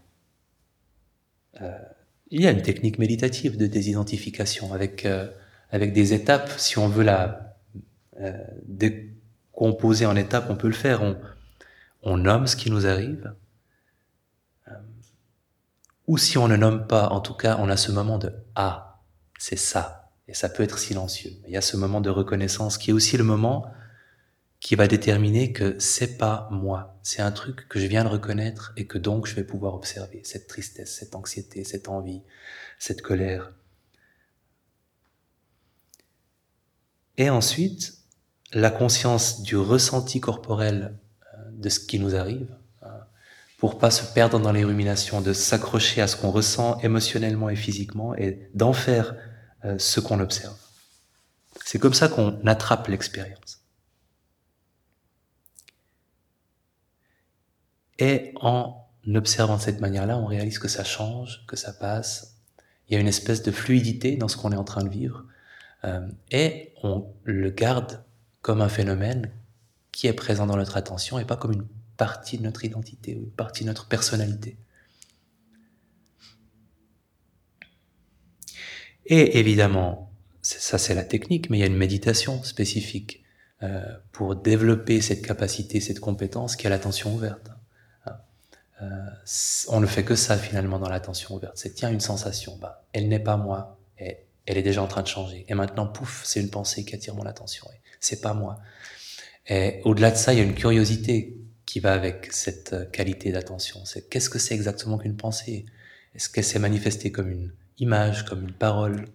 il 2.34 2.42
y 2.42 2.48
a 2.48 2.52
une 2.52 2.64
technique 2.64 2.98
méditative 2.98 3.58
de 3.58 3.68
désidentification 3.68 4.74
avec, 4.74 5.06
euh, 5.06 5.28
avec 5.70 5.94
des 5.94 6.14
étapes, 6.14 6.52
si 6.58 6.80
on 6.80 6.88
veut 6.88 7.04
la 7.04 7.58
euh, 8.20 8.34
décomposer 8.66 10.08
en 10.08 10.16
étapes, 10.16 10.48
on 10.50 10.56
peut 10.56 10.68
le 10.68 10.74
faire. 10.74 11.04
On, 11.04 11.16
on 12.02 12.18
nomme 12.18 12.48
ce 12.48 12.56
qui 12.56 12.72
nous 12.72 12.88
arrive. 12.88 13.34
Euh, 14.68 14.72
ou 16.08 16.18
si 16.18 16.40
on 16.40 16.48
ne 16.48 16.56
nomme 16.56 16.88
pas, 16.88 17.10
en 17.10 17.22
tout 17.22 17.36
cas, 17.36 17.58
on 17.60 17.70
a 17.70 17.78
ce 17.78 17.92
moment 17.92 18.18
de 18.18 18.34
Ah, 18.56 19.00
c'est 19.38 19.56
ça. 19.56 20.12
Et 20.28 20.34
ça 20.34 20.50
peut 20.50 20.64
être 20.64 20.80
silencieux. 20.80 21.34
Il 21.46 21.54
y 21.54 21.58
a 21.58 21.62
ce 21.62 21.78
moment 21.78 22.02
de 22.02 22.10
reconnaissance 22.10 22.80
qui 22.80 22.90
est 22.90 22.94
aussi 22.94 23.16
le 23.16 23.24
moment 23.24 23.68
qui 24.64 24.76
va 24.76 24.88
déterminer 24.88 25.52
que 25.52 25.78
c'est 25.78 26.18
pas 26.18 26.48
moi. 26.50 26.98
C'est 27.04 27.22
un 27.22 27.34
truc 27.34 27.68
que 27.68 27.82
je 27.82 27.86
viens 27.86 28.06
de 28.06 28.10
reconnaître 28.10 28.72
et 28.78 28.88
que 28.88 28.98
donc 28.98 29.28
je 29.28 29.36
vais 29.36 29.44
pouvoir 29.44 29.76
observer. 29.76 30.22
Cette 30.24 30.48
tristesse, 30.48 30.96
cette 30.98 31.16
anxiété, 31.16 31.66
cette 31.66 31.90
envie, 31.90 32.22
cette 32.80 33.02
colère. 33.02 33.52
Et 37.18 37.30
ensuite, 37.30 37.98
la 38.54 38.72
conscience 38.72 39.42
du 39.42 39.58
ressenti 39.58 40.22
corporel 40.22 40.98
euh, 41.34 41.38
de 41.52 41.68
ce 41.68 41.82
qui 41.82 42.00
nous 42.00 42.16
arrive, 42.16 42.56
euh, 42.84 42.88
pour 43.58 43.78
pas 43.78 43.92
se 43.92 44.14
perdre 44.14 44.40
dans 44.40 44.54
les 44.54 44.64
ruminations, 44.64 45.20
de 45.20 45.34
s'accrocher 45.34 46.02
à 46.02 46.08
ce 46.08 46.16
qu'on 46.16 46.32
ressent 46.32 46.80
émotionnellement 46.80 47.50
et 47.50 47.58
physiquement 47.58 48.16
et 48.16 48.50
d'en 48.54 48.72
faire 48.72 49.14
euh, 49.66 49.78
ce 49.78 50.00
qu'on 50.00 50.22
observe. 50.22 50.58
C'est 51.66 51.80
comme 51.80 51.94
ça 51.94 52.08
qu'on 52.08 52.40
attrape 52.48 52.88
l'expérience. 52.88 53.63
Et 58.00 58.34
en 58.42 58.86
observant 59.14 59.58
de 59.58 59.62
cette 59.62 59.82
manière-là, 59.82 60.18
on 60.18 60.26
réalise 60.26 60.60
que 60.60 60.68
ça 60.68 60.84
change, 60.84 61.46
que 61.48 61.56
ça 61.56 61.74
passe. 61.74 62.38
Il 62.88 62.94
y 62.94 62.98
a 62.98 63.00
une 63.00 63.08
espèce 63.08 63.44
de 63.44 63.52
fluidité 63.52 64.16
dans 64.16 64.28
ce 64.28 64.38
qu'on 64.38 64.52
est 64.52 64.58
en 64.58 64.64
train 64.64 64.84
de 64.84 64.90
vivre. 64.90 65.26
et 66.32 66.74
on 66.82 67.06
le 67.24 67.50
garde 67.50 68.04
comme 68.42 68.62
un 68.62 68.70
phénomène 68.70 69.32
qui 69.92 70.08
est 70.08 70.14
présent 70.14 70.48
dans 70.48 70.56
notre 70.56 70.78
attention 70.78 71.20
et 71.20 71.26
pas 71.26 71.38
comme 71.38 71.54
une 71.54 71.68
partie 71.98 72.38
de 72.38 72.44
notre 72.44 72.66
identité 72.66 73.16
ou 73.16 73.20
une 73.20 73.32
partie 73.32 73.64
de 73.64 73.70
notre 73.70 73.88
personnalité. 73.88 74.58
Et 79.06 79.40
évidemment, 79.40 80.12
ça 80.42 80.78
c'est 80.78 80.96
la 80.96 81.04
technique, 81.04 81.50
mais 81.50 81.58
il 81.58 81.62
y 81.62 81.64
a 81.64 81.68
une 81.68 81.78
méditation 81.78 82.44
spécifique 82.44 83.24
euh, 83.62 83.82
pour 84.12 84.36
développer 84.36 85.02
cette 85.02 85.26
capacité, 85.26 85.80
cette 85.80 86.00
compétence 86.00 86.56
qui 86.56 86.68
est 86.68 86.70
l'attention 86.70 87.14
ouverte. 87.14 87.53
Euh, 88.84 89.66
on 89.70 89.80
ne 89.80 89.86
fait 89.86 90.04
que 90.04 90.16
ça 90.16 90.38
finalement 90.38 90.80
dans 90.80 90.90
l'attention 90.90 91.36
ouverte. 91.36 91.58
C'est 91.58 91.74
tiens 91.74 91.90
une 91.90 92.02
sensation, 92.02 92.58
bah, 92.58 92.84
elle 92.94 93.08
n'est 93.08 93.20
pas 93.20 93.38
moi, 93.38 93.78
et 94.00 94.18
elle 94.46 94.58
est 94.58 94.64
déjà 94.64 94.84
en 94.84 94.88
train 94.88 95.02
de 95.02 95.08
changer. 95.08 95.46
Et 95.48 95.54
maintenant, 95.54 95.88
pouf, 95.88 96.24
c'est 96.26 96.42
une 96.42 96.50
pensée 96.50 96.84
qui 96.86 96.96
attire 96.96 97.16
mon 97.16 97.26
attention 97.26 97.68
c'est 98.04 98.22
pas 98.22 98.34
moi. 98.34 98.60
Et 99.48 99.82
au-delà 99.86 100.12
de 100.12 100.18
ça, 100.18 100.34
il 100.34 100.38
y 100.40 100.42
a 100.42 100.44
une 100.44 100.56
curiosité 100.56 101.38
qui 101.66 101.80
va 101.80 101.94
avec 101.94 102.28
cette 102.32 102.74
euh, 102.74 102.86
qualité 102.86 103.32
d'attention. 103.32 103.84
C'est 103.86 104.10
qu'est-ce 104.10 104.30
que 104.30 104.40
c'est 104.40 104.54
exactement 104.54 104.98
qu'une 104.98 105.16
pensée? 105.16 105.66
Est-ce 106.14 106.30
qu'elle 106.30 106.44
s'est 106.44 106.60
manifestée 106.60 107.12
comme 107.12 107.30
une 107.30 107.52
image, 107.80 108.26
comme 108.26 108.44
une 108.44 108.54
parole? 108.54 109.08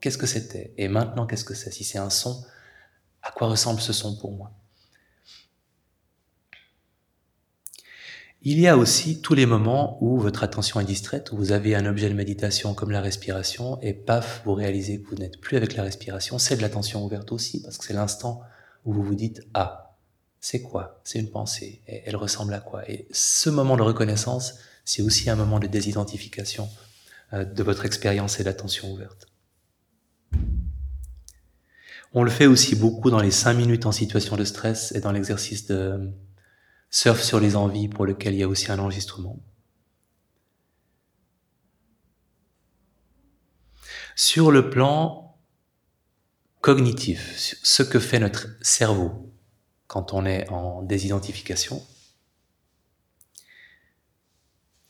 Qu'est-ce 0.00 0.18
que 0.18 0.26
c'était? 0.26 0.74
Et 0.76 0.88
maintenant, 0.88 1.26
qu'est-ce 1.26 1.44
que 1.44 1.54
c'est? 1.54 1.70
Si 1.70 1.84
c'est 1.84 1.98
un 1.98 2.10
son, 2.10 2.44
à 3.22 3.30
quoi 3.30 3.48
ressemble 3.48 3.80
ce 3.80 3.92
son 3.92 4.16
pour 4.16 4.32
moi? 4.32 4.52
Il 8.46 8.60
y 8.60 8.68
a 8.68 8.76
aussi 8.76 9.22
tous 9.22 9.32
les 9.32 9.46
moments 9.46 9.96
où 10.02 10.20
votre 10.20 10.42
attention 10.42 10.78
est 10.78 10.84
distraite, 10.84 11.32
où 11.32 11.36
vous 11.38 11.52
avez 11.52 11.74
un 11.74 11.86
objet 11.86 12.10
de 12.10 12.14
méditation 12.14 12.74
comme 12.74 12.90
la 12.90 13.00
respiration, 13.00 13.80
et 13.80 13.94
paf, 13.94 14.42
vous 14.44 14.52
réalisez 14.52 15.00
que 15.00 15.08
vous 15.08 15.16
n'êtes 15.16 15.40
plus 15.40 15.56
avec 15.56 15.74
la 15.74 15.82
respiration. 15.82 16.38
C'est 16.38 16.56
de 16.56 16.60
l'attention 16.60 17.02
ouverte 17.02 17.32
aussi, 17.32 17.62
parce 17.62 17.78
que 17.78 17.86
c'est 17.86 17.94
l'instant 17.94 18.42
où 18.84 18.92
vous 18.92 19.02
vous 19.02 19.14
dites 19.14 19.40
Ah, 19.54 19.96
c'est 20.40 20.60
quoi? 20.60 21.00
C'est 21.04 21.18
une 21.18 21.30
pensée. 21.30 21.80
Elle 21.86 22.16
ressemble 22.16 22.52
à 22.52 22.60
quoi 22.60 22.86
Et 22.86 23.08
ce 23.12 23.48
moment 23.48 23.78
de 23.78 23.82
reconnaissance, 23.82 24.56
c'est 24.84 25.00
aussi 25.00 25.30
un 25.30 25.36
moment 25.36 25.58
de 25.58 25.66
désidentification 25.66 26.68
euh, 27.32 27.46
de 27.46 27.62
votre 27.62 27.86
expérience 27.86 28.40
et 28.40 28.44
d'attention 28.44 28.92
ouverte. 28.92 29.26
On 32.12 32.22
le 32.22 32.30
fait 32.30 32.46
aussi 32.46 32.76
beaucoup 32.76 33.10
dans 33.10 33.20
les 33.20 33.30
cinq 33.30 33.54
minutes 33.54 33.86
en 33.86 33.92
situation 33.92 34.36
de 34.36 34.44
stress 34.44 34.92
et 34.92 35.00
dans 35.00 35.12
l'exercice 35.12 35.66
de 35.66 36.12
surf 36.94 37.20
sur 37.24 37.40
les 37.40 37.56
envies 37.56 37.88
pour 37.88 38.06
lequel 38.06 38.34
il 38.34 38.38
y 38.38 38.42
a 38.44 38.48
aussi 38.48 38.70
un 38.70 38.78
enregistrement. 38.78 39.40
Sur 44.14 44.52
le 44.52 44.70
plan 44.70 45.36
cognitif, 46.60 47.58
ce 47.64 47.82
que 47.82 47.98
fait 47.98 48.20
notre 48.20 48.46
cerveau 48.62 49.34
quand 49.88 50.12
on 50.12 50.24
est 50.24 50.48
en 50.50 50.82
désidentification, 50.82 51.84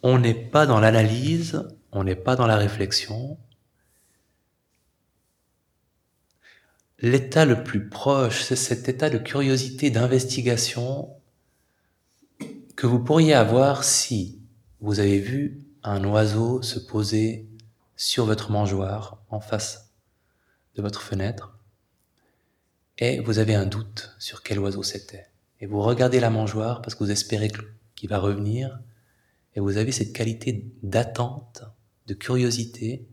on 0.03 0.19
n'est 0.19 0.35
pas 0.35 0.67
dans 0.67 0.81
l'analyse, 0.81 1.67
on 1.91 2.05
n'est 2.05 2.17
pas 2.17 2.37
dans 2.37 2.47
la 2.47 2.59
réflexion. 2.59 3.39
L'état 6.99 7.47
le 7.47 7.65
plus 7.65 7.89
proche, 7.89 8.43
c'est 8.43 8.57
cet 8.57 8.91
état 8.91 9.09
de 9.09 9.17
curiosité, 9.17 9.89
d'investigation 9.89 11.09
que 12.77 12.87
vous 12.87 12.99
pourriez 12.99 13.35
avoir 13.35 13.85
si 13.85 14.41
vous 14.81 15.01
avez 15.01 15.19
vu 15.19 15.63
un 15.83 16.05
oiseau 16.05 16.63
se 16.63 16.79
poser 16.79 17.49
sur 17.97 18.27
votre 18.27 18.51
mangeoire 18.51 19.23
en 19.31 19.41
face 19.41 19.93
de 20.75 20.83
votre 20.83 21.03
fenêtre 21.03 21.59
et 22.99 23.21
vous 23.21 23.39
avez 23.39 23.55
un 23.55 23.67
doute 23.67 24.15
sur 24.19 24.43
quel 24.43 24.59
oiseau 24.59 24.83
c'était. 24.83 25.29
Et 25.61 25.67
vous 25.67 25.81
regardez 25.83 26.21
la 26.21 26.31
mangeoire 26.31 26.83
parce 26.83 26.95
que 26.95 27.05
vous 27.05 27.11
espérez 27.11 27.51
qu'il 27.95 28.09
va 28.09 28.19
revenir 28.19 28.81
et 29.55 29.61
vous 29.61 29.77
avez 29.77 29.93
cette 29.93 30.13
qualité 30.13 30.67
d'attente, 30.83 31.63
de 32.07 32.15
curiosité. 32.15 33.07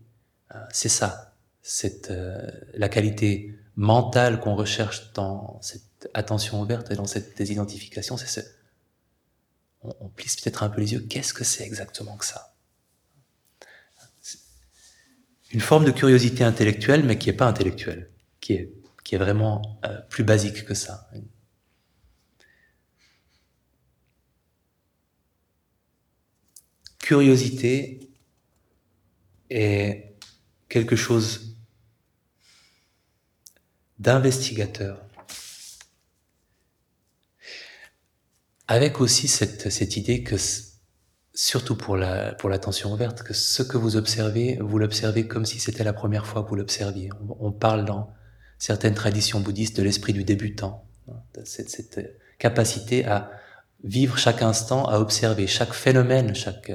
Euh, 0.53 0.59
c'est 0.71 0.89
ça, 0.89 1.35
c'est 1.61 2.09
euh, 2.09 2.49
la 2.73 2.89
qualité 2.89 3.55
mentale 3.75 4.39
qu'on 4.39 4.55
recherche 4.55 5.13
dans 5.13 5.59
cette 5.61 6.09
attention 6.13 6.61
ouverte 6.61 6.91
et 6.91 6.95
dans 6.95 7.05
cette 7.05 7.37
désidentification, 7.37 8.17
c'est 8.17 8.27
ce. 8.27 8.41
On, 9.83 10.09
plisse 10.09 10.35
peut-être 10.35 10.63
un 10.63 10.69
peu 10.69 10.79
les 10.81 10.93
yeux. 10.93 10.99
Qu'est-ce 10.99 11.33
que 11.33 11.43
c'est 11.43 11.65
exactement 11.65 12.15
que 12.17 12.25
ça? 12.25 12.55
Une 15.51 15.61
forme 15.61 15.85
de 15.85 15.91
curiosité 15.91 16.43
intellectuelle, 16.43 17.03
mais 17.03 17.17
qui 17.17 17.29
n'est 17.29 17.35
pas 17.35 17.47
intellectuelle, 17.47 18.09
qui 18.39 18.53
est, 18.53 18.73
qui 19.03 19.15
est 19.15 19.17
vraiment 19.17 19.79
euh, 19.85 19.99
plus 20.09 20.23
basique 20.23 20.65
que 20.65 20.73
ça. 20.73 21.09
curiosité 27.11 28.09
est 29.49 30.15
quelque 30.69 30.95
chose 30.95 31.57
d'investigateur. 33.99 35.05
Avec 38.71 39.01
aussi 39.01 39.27
cette, 39.27 39.97
idée 39.97 40.23
que, 40.23 40.37
surtout 41.33 41.75
pour 41.75 41.97
la 41.97 42.33
pour 42.35 42.47
l'attention 42.47 42.93
ouverte, 42.93 43.21
que 43.21 43.33
ce 43.33 43.63
que 43.63 43.75
vous 43.75 43.97
observez, 43.97 44.59
vous 44.61 44.77
l'observez 44.77 45.27
comme 45.27 45.45
si 45.45 45.59
c'était 45.59 45.83
la 45.83 45.91
première 45.91 46.25
fois 46.25 46.41
que 46.41 46.47
vous 46.47 46.55
l'observiez. 46.55 47.09
On, 47.41 47.51
parle 47.51 47.83
dans 47.83 48.13
certaines 48.59 48.93
traditions 48.93 49.41
bouddhistes 49.41 49.75
de 49.75 49.83
l'esprit 49.83 50.13
du 50.13 50.23
débutant, 50.23 50.85
cette, 51.43 51.69
cette 51.69 52.17
capacité 52.39 53.05
à 53.05 53.29
vivre 53.83 54.17
chaque 54.17 54.41
instant, 54.41 54.85
à 54.85 54.99
observer 54.99 55.47
chaque 55.47 55.73
phénomène, 55.73 56.33
chaque 56.33 56.71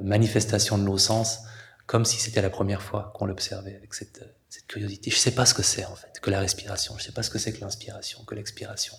manifestation 0.00 0.78
de 0.78 0.84
nos 0.84 0.96
sens, 0.96 1.40
comme 1.86 2.04
si 2.04 2.20
c'était 2.20 2.40
la 2.40 2.50
première 2.50 2.82
fois 2.82 3.10
qu'on 3.16 3.26
l'observait 3.26 3.74
avec 3.74 3.94
cette, 3.94 4.24
cette, 4.48 4.68
curiosité. 4.68 5.10
Je 5.10 5.16
ne 5.16 5.20
sais 5.20 5.34
pas 5.34 5.44
ce 5.44 5.54
que 5.54 5.64
c'est 5.64 5.86
en 5.86 5.96
fait, 5.96 6.20
que 6.22 6.30
la 6.30 6.38
respiration. 6.38 6.94
Je 6.96 7.02
ne 7.02 7.06
sais 7.06 7.12
pas 7.12 7.24
ce 7.24 7.30
que 7.30 7.40
c'est 7.40 7.52
que 7.52 7.62
l'inspiration, 7.62 8.24
que 8.24 8.36
l'expiration. 8.36 8.94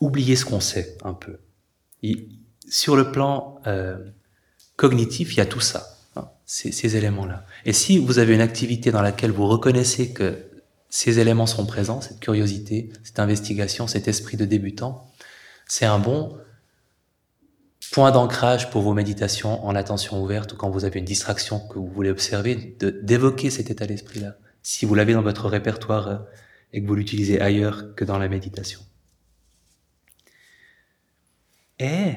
Oubliez 0.00 0.36
ce 0.36 0.44
qu'on 0.44 0.60
sait 0.60 0.96
un 1.04 1.14
peu. 1.14 1.38
sur 2.68 2.96
le 2.96 3.10
plan 3.10 3.60
euh, 3.66 3.98
cognitif, 4.76 5.34
il 5.34 5.38
y 5.38 5.40
a 5.40 5.46
tout 5.46 5.60
ça, 5.60 5.98
hein, 6.16 6.28
ces, 6.46 6.70
ces 6.70 6.96
éléments-là. 6.96 7.44
Et 7.64 7.72
si 7.72 7.98
vous 7.98 8.18
avez 8.18 8.34
une 8.34 8.40
activité 8.40 8.90
dans 8.90 9.02
laquelle 9.02 9.32
vous 9.32 9.46
reconnaissez 9.46 10.12
que 10.12 10.38
ces 10.90 11.18
éléments 11.18 11.46
sont 11.46 11.66
présents, 11.66 12.00
cette 12.00 12.20
curiosité, 12.20 12.90
cette 13.02 13.18
investigation, 13.18 13.86
cet 13.86 14.08
esprit 14.08 14.36
de 14.36 14.44
débutant, 14.44 15.10
c'est 15.66 15.84
un 15.86 15.98
bon 15.98 16.38
point 17.92 18.10
d'ancrage 18.10 18.70
pour 18.70 18.82
vos 18.82 18.94
méditations 18.94 19.64
en 19.64 19.74
attention 19.74 20.22
ouverte 20.22 20.52
ou 20.52 20.56
quand 20.56 20.70
vous 20.70 20.84
avez 20.84 20.98
une 20.98 21.04
distraction 21.04 21.60
que 21.60 21.78
vous 21.78 21.88
voulez 21.88 22.10
observer, 22.10 22.76
d'évoquer 23.02 23.50
cet 23.50 23.70
état 23.70 23.86
d'esprit-là, 23.86 24.36
si 24.62 24.86
vous 24.86 24.94
l'avez 24.94 25.14
dans 25.14 25.22
votre 25.22 25.48
répertoire 25.48 26.08
euh, 26.08 26.16
et 26.72 26.82
que 26.82 26.86
vous 26.86 26.94
l'utilisez 26.94 27.40
ailleurs 27.40 27.94
que 27.94 28.04
dans 28.04 28.18
la 28.18 28.28
méditation. 28.28 28.80
Et, 31.78 32.14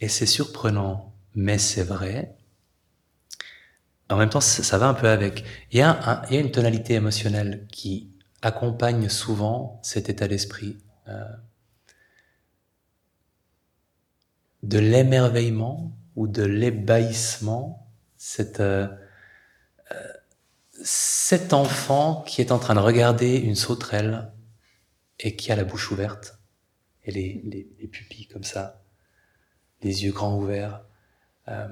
et 0.00 0.08
c'est 0.08 0.26
surprenant, 0.26 1.14
mais 1.34 1.58
c'est 1.58 1.84
vrai, 1.84 2.36
en 4.10 4.16
même 4.16 4.28
temps, 4.28 4.40
ça 4.40 4.78
va 4.78 4.88
un 4.88 4.94
peu 4.94 5.08
avec. 5.08 5.44
Il 5.72 5.78
y 5.78 5.82
a, 5.82 6.22
une 6.30 6.50
tonalité 6.50 6.94
émotionnelle 6.94 7.66
qui 7.70 8.10
accompagne 8.42 9.08
souvent 9.08 9.80
cet 9.82 10.08
état 10.10 10.28
d'esprit. 10.28 10.78
Euh, 11.08 11.24
de 14.62 14.78
l'émerveillement 14.78 15.96
ou 16.16 16.26
de 16.26 16.42
l'ébahissement, 16.42 17.90
euh, 18.40 18.88
euh, 19.92 20.12
cet 20.82 21.52
enfant 21.52 22.22
qui 22.26 22.40
est 22.40 22.52
en 22.52 22.58
train 22.58 22.74
de 22.74 22.80
regarder 22.80 23.36
une 23.36 23.56
sauterelle 23.56 24.32
et 25.18 25.36
qui 25.36 25.52
a 25.52 25.56
la 25.56 25.64
bouche 25.64 25.90
ouverte 25.90 26.38
et 27.04 27.10
les, 27.12 27.88
pupilles 27.88 28.26
comme 28.26 28.44
ça, 28.44 28.83
les 29.84 30.04
yeux 30.04 30.12
grands 30.12 30.36
ouverts. 30.36 30.80
Euh, 31.48 31.68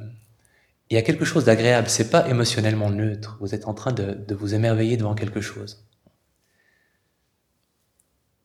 il 0.90 0.94
y 0.94 0.98
a 0.98 1.02
quelque 1.02 1.24
chose 1.24 1.44
d'agréable, 1.44 1.88
c'est 1.88 2.10
pas 2.10 2.28
émotionnellement 2.28 2.90
neutre, 2.90 3.38
vous 3.40 3.54
êtes 3.54 3.66
en 3.66 3.74
train 3.74 3.92
de, 3.92 4.12
de 4.12 4.34
vous 4.34 4.54
émerveiller 4.54 4.96
devant 4.96 5.14
quelque 5.14 5.40
chose. 5.40 5.86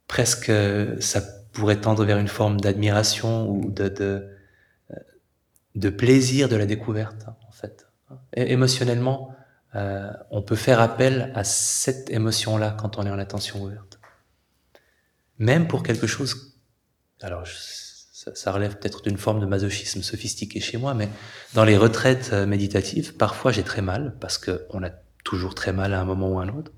Presque 0.08 0.51
ça 1.01 1.21
pourrait 1.51 1.82
tendre 1.82 2.06
vers 2.06 2.17
une 2.17 2.30
forme 2.30 2.60
d'admiration 2.60 3.49
ou 3.49 3.69
de, 3.69 3.89
de 3.89 4.34
de 5.77 5.89
plaisir 5.89 6.49
de 6.49 6.56
la 6.56 6.65
découverte, 6.65 7.27
en 7.47 7.51
fait. 7.51 7.88
Émotionnellement, 8.34 9.36
euh, 9.75 10.12
on 10.32 10.41
peut 10.41 10.56
faire 10.56 10.82
appel 10.82 11.32
à 11.36 11.43
cette 11.43 12.10
émotion-là 12.10 12.75
quand 12.80 12.97
on 12.97 13.06
est 13.06 13.12
en 13.12 13.19
attention 13.19 13.63
ouverte. 13.63 13.99
Même 15.38 15.67
pour 15.67 15.84
quelque 15.84 16.08
chose, 16.08 16.58
alors 17.21 17.45
ça, 18.33 18.51
relève 18.51 18.77
peut-être 18.77 19.01
d'une 19.03 19.17
forme 19.17 19.39
de 19.39 19.45
masochisme 19.45 20.01
sophistiqué 20.01 20.59
chez 20.59 20.77
moi, 20.77 20.93
mais 20.93 21.09
dans 21.53 21.63
les 21.63 21.77
retraites 21.77 22.31
euh, 22.33 22.45
méditatives, 22.45 23.15
parfois 23.15 23.51
j'ai 23.51 23.63
très 23.63 23.81
mal, 23.81 24.15
parce 24.19 24.37
qu'on 24.37 24.83
a 24.83 24.89
toujours 25.23 25.55
très 25.55 25.73
mal 25.73 25.93
à 25.93 26.01
un 26.01 26.05
moment 26.05 26.29
ou 26.29 26.39
à 26.39 26.43
un 26.43 26.49
autre. 26.49 26.71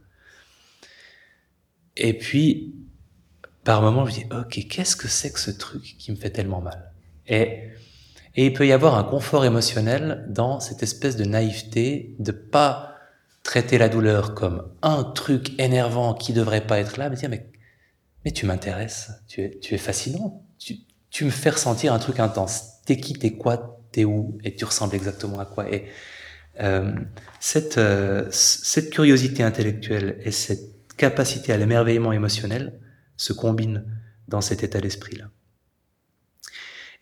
Et 1.98 2.18
puis, 2.18 2.76
par 3.64 3.82
moment, 3.82 4.06
je 4.06 4.14
dis, 4.14 4.26
ok, 4.32 4.68
qu'est-ce 4.70 4.96
que 4.96 5.08
c'est 5.08 5.32
que 5.32 5.40
ce 5.40 5.52
truc 5.52 5.96
qui 5.98 6.12
me 6.12 6.16
fait 6.16 6.30
tellement 6.30 6.62
mal? 6.62 6.92
Et 7.28 7.70
et 8.36 8.46
il 8.46 8.54
peut 8.54 8.68
y 8.68 8.72
avoir 8.72 8.96
un 8.96 9.04
confort 9.04 9.44
émotionnel 9.44 10.26
dans 10.30 10.60
cette 10.60 10.84
espèce 10.84 11.16
de 11.16 11.26
naïveté 11.26 12.16
de 12.20 12.32
pas 12.32 12.96
traiter 13.44 13.78
la 13.78 13.90
douleur 13.90 14.34
comme 14.34 14.72
un 14.82 15.04
truc 15.04 15.60
énervant 15.60 16.14
qui 16.14 16.34
devrait 16.34 16.66
pas 16.66 16.80
être 16.80 16.98
là, 16.98 17.10
mais 17.10 17.16
dire 17.16 17.30
mais, 17.30 17.50
mais 18.24 18.32
tu 18.32 18.46
m'intéresses, 18.46 19.12
tu 19.28 19.42
es, 19.42 19.60
tu 19.60 19.74
es 19.74 19.78
fascinant, 19.78 20.46
tu, 21.10 21.26
me 21.26 21.30
fais 21.30 21.52
ressentir 21.52 21.94
un 21.94 22.00
truc 22.00 22.20
intense. 22.20 22.82
T'es 22.86 22.98
qui, 22.98 23.14
t'es 23.14 23.34
quoi, 23.34 23.80
t'es 23.92 24.06
où, 24.06 24.38
et 24.44 24.56
tu 24.56 24.66
ressembles 24.66 24.96
exactement 24.96 25.40
à 25.40 25.46
quoi. 25.46 25.72
Et 25.72 25.86
euh, 26.60 26.94
cette, 27.40 27.78
euh, 27.78 28.28
cette 28.32 28.90
curiosité 28.90 29.44
intellectuelle 29.44 30.20
et 30.24 30.32
cette 30.32 30.96
capacité 30.98 31.54
à 31.54 31.58
l'émerveillement 31.58 32.12
émotionnel 32.12 32.80
se 33.16 33.34
combinent 33.34 33.86
dans 34.28 34.42
cet 34.42 34.64
état 34.64 34.82
d'esprit-là. 34.82 35.30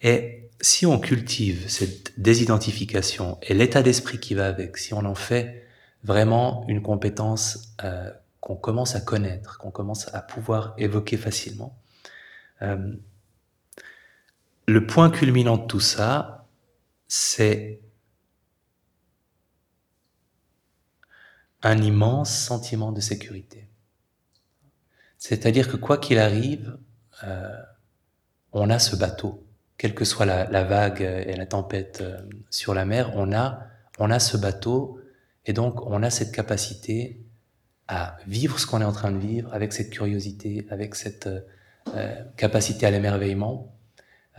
Et 0.01 0.49
si 0.61 0.85
on 0.85 0.99
cultive 0.99 1.69
cette 1.69 2.19
désidentification 2.19 3.37
et 3.41 3.53
l'état 3.53 3.81
d'esprit 3.83 4.19
qui 4.19 4.33
va 4.33 4.47
avec, 4.47 4.77
si 4.77 4.93
on 4.93 5.05
en 5.05 5.15
fait 5.15 5.67
vraiment 6.03 6.65
une 6.67 6.81
compétence 6.81 7.73
euh, 7.83 8.11
qu'on 8.39 8.55
commence 8.55 8.95
à 8.95 9.01
connaître, 9.01 9.57
qu'on 9.57 9.71
commence 9.71 10.13
à 10.13 10.21
pouvoir 10.21 10.73
évoquer 10.77 11.17
facilement, 11.17 11.77
euh, 12.61 12.93
le 14.67 14.85
point 14.85 15.09
culminant 15.09 15.57
de 15.57 15.65
tout 15.65 15.79
ça, 15.79 16.47
c'est 17.07 17.81
un 21.63 21.81
immense 21.81 22.37
sentiment 22.37 22.91
de 22.91 23.01
sécurité. 23.01 23.67
C'est-à-dire 25.17 25.69
que 25.69 25.77
quoi 25.77 25.97
qu'il 25.97 26.19
arrive, 26.19 26.77
euh, 27.23 27.49
on 28.51 28.69
a 28.69 28.79
ce 28.79 28.95
bateau 28.95 29.47
quelle 29.77 29.93
que 29.93 30.05
soit 30.05 30.25
la, 30.25 30.63
vague 30.63 31.01
et 31.01 31.35
la 31.35 31.45
tempête 31.45 31.99
euh, 32.01 32.17
sur 32.49 32.73
la 32.73 32.85
mer, 32.85 33.11
on 33.15 33.31
a, 33.31 33.61
on 33.99 34.09
a 34.09 34.19
ce 34.19 34.35
bateau 34.35 34.99
et 35.45 35.53
donc 35.53 35.85
on 35.85 36.01
a 36.03 36.09
cette 36.09 36.31
capacité 36.31 37.21
à 37.87 38.17
vivre 38.27 38.59
ce 38.59 38.65
qu'on 38.65 38.81
est 38.81 38.85
en 38.85 38.91
train 38.91 39.11
de 39.11 39.19
vivre 39.19 39.53
avec 39.53 39.71
cette 39.71 39.91
curiosité, 39.91 40.67
avec 40.71 40.95
cette 40.95 41.29
euh, 41.95 42.23
capacité 42.35 42.85
à 42.85 42.91
l'émerveillement. 42.91 43.73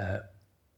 Euh, 0.00 0.18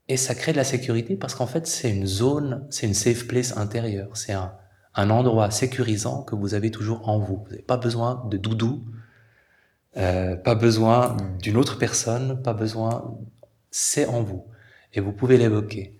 et 0.07 0.17
ça 0.17 0.35
crée 0.35 0.51
de 0.51 0.57
la 0.57 0.63
sécurité 0.63 1.15
parce 1.15 1.35
qu'en 1.35 1.47
fait, 1.47 1.67
c'est 1.67 1.89
une 1.89 2.05
zone, 2.05 2.67
c'est 2.69 2.85
une 2.87 2.93
safe 2.93 3.27
place 3.27 3.55
intérieure. 3.57 4.17
C'est 4.17 4.33
un, 4.33 4.51
endroit 4.93 5.51
sécurisant 5.51 6.23
que 6.23 6.35
vous 6.35 6.53
avez 6.53 6.69
toujours 6.69 7.07
en 7.07 7.17
vous. 7.17 7.43
Vous 7.45 7.51
n'avez 7.51 7.61
pas 7.61 7.77
besoin 7.77 8.27
de 8.29 8.37
doudou, 8.37 8.83
euh, 9.95 10.35
pas 10.35 10.55
besoin 10.55 11.15
d'une 11.41 11.55
autre 11.55 11.77
personne, 11.77 12.41
pas 12.41 12.53
besoin. 12.53 13.17
C'est 13.69 14.05
en 14.05 14.21
vous. 14.21 14.45
Et 14.93 14.99
vous 14.99 15.13
pouvez 15.13 15.37
l'évoquer. 15.37 15.97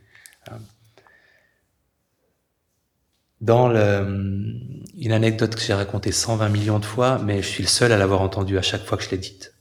Dans 3.39 3.69
le, 3.69 4.59
une 4.97 5.11
anecdote 5.13 5.55
que 5.55 5.61
j'ai 5.61 5.73
racontée 5.73 6.11
120 6.11 6.49
millions 6.49 6.79
de 6.79 6.85
fois, 6.85 7.17
mais 7.23 7.41
je 7.41 7.47
suis 7.47 7.63
le 7.63 7.69
seul 7.69 7.91
à 7.93 7.97
l'avoir 7.97 8.21
entendue 8.21 8.57
à 8.57 8.61
chaque 8.61 8.83
fois 8.83 8.97
que 8.97 9.05
je 9.05 9.09
l'ai 9.09 9.17
dite. 9.17 9.53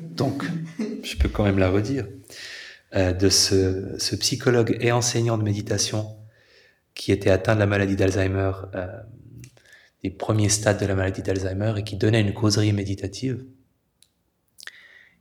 Donc, 0.00 0.44
je 1.04 1.16
peux 1.16 1.28
quand 1.28 1.44
même 1.44 1.58
la 1.58 1.70
redire. 1.70 2.06
Euh, 2.96 3.12
de 3.12 3.28
ce, 3.28 3.98
ce, 3.98 4.16
psychologue 4.16 4.78
et 4.80 4.90
enseignant 4.90 5.36
de 5.36 5.42
méditation 5.42 6.16
qui 6.94 7.12
était 7.12 7.28
atteint 7.28 7.54
de 7.54 7.60
la 7.60 7.66
maladie 7.66 7.94
d'Alzheimer, 7.94 8.52
euh, 8.74 8.86
des 10.02 10.08
premiers 10.08 10.48
stades 10.48 10.80
de 10.80 10.86
la 10.86 10.94
maladie 10.94 11.20
d'Alzheimer, 11.20 11.74
et 11.76 11.84
qui 11.84 11.96
donnait 11.96 12.22
une 12.22 12.32
causerie 12.32 12.72
méditative, 12.72 13.44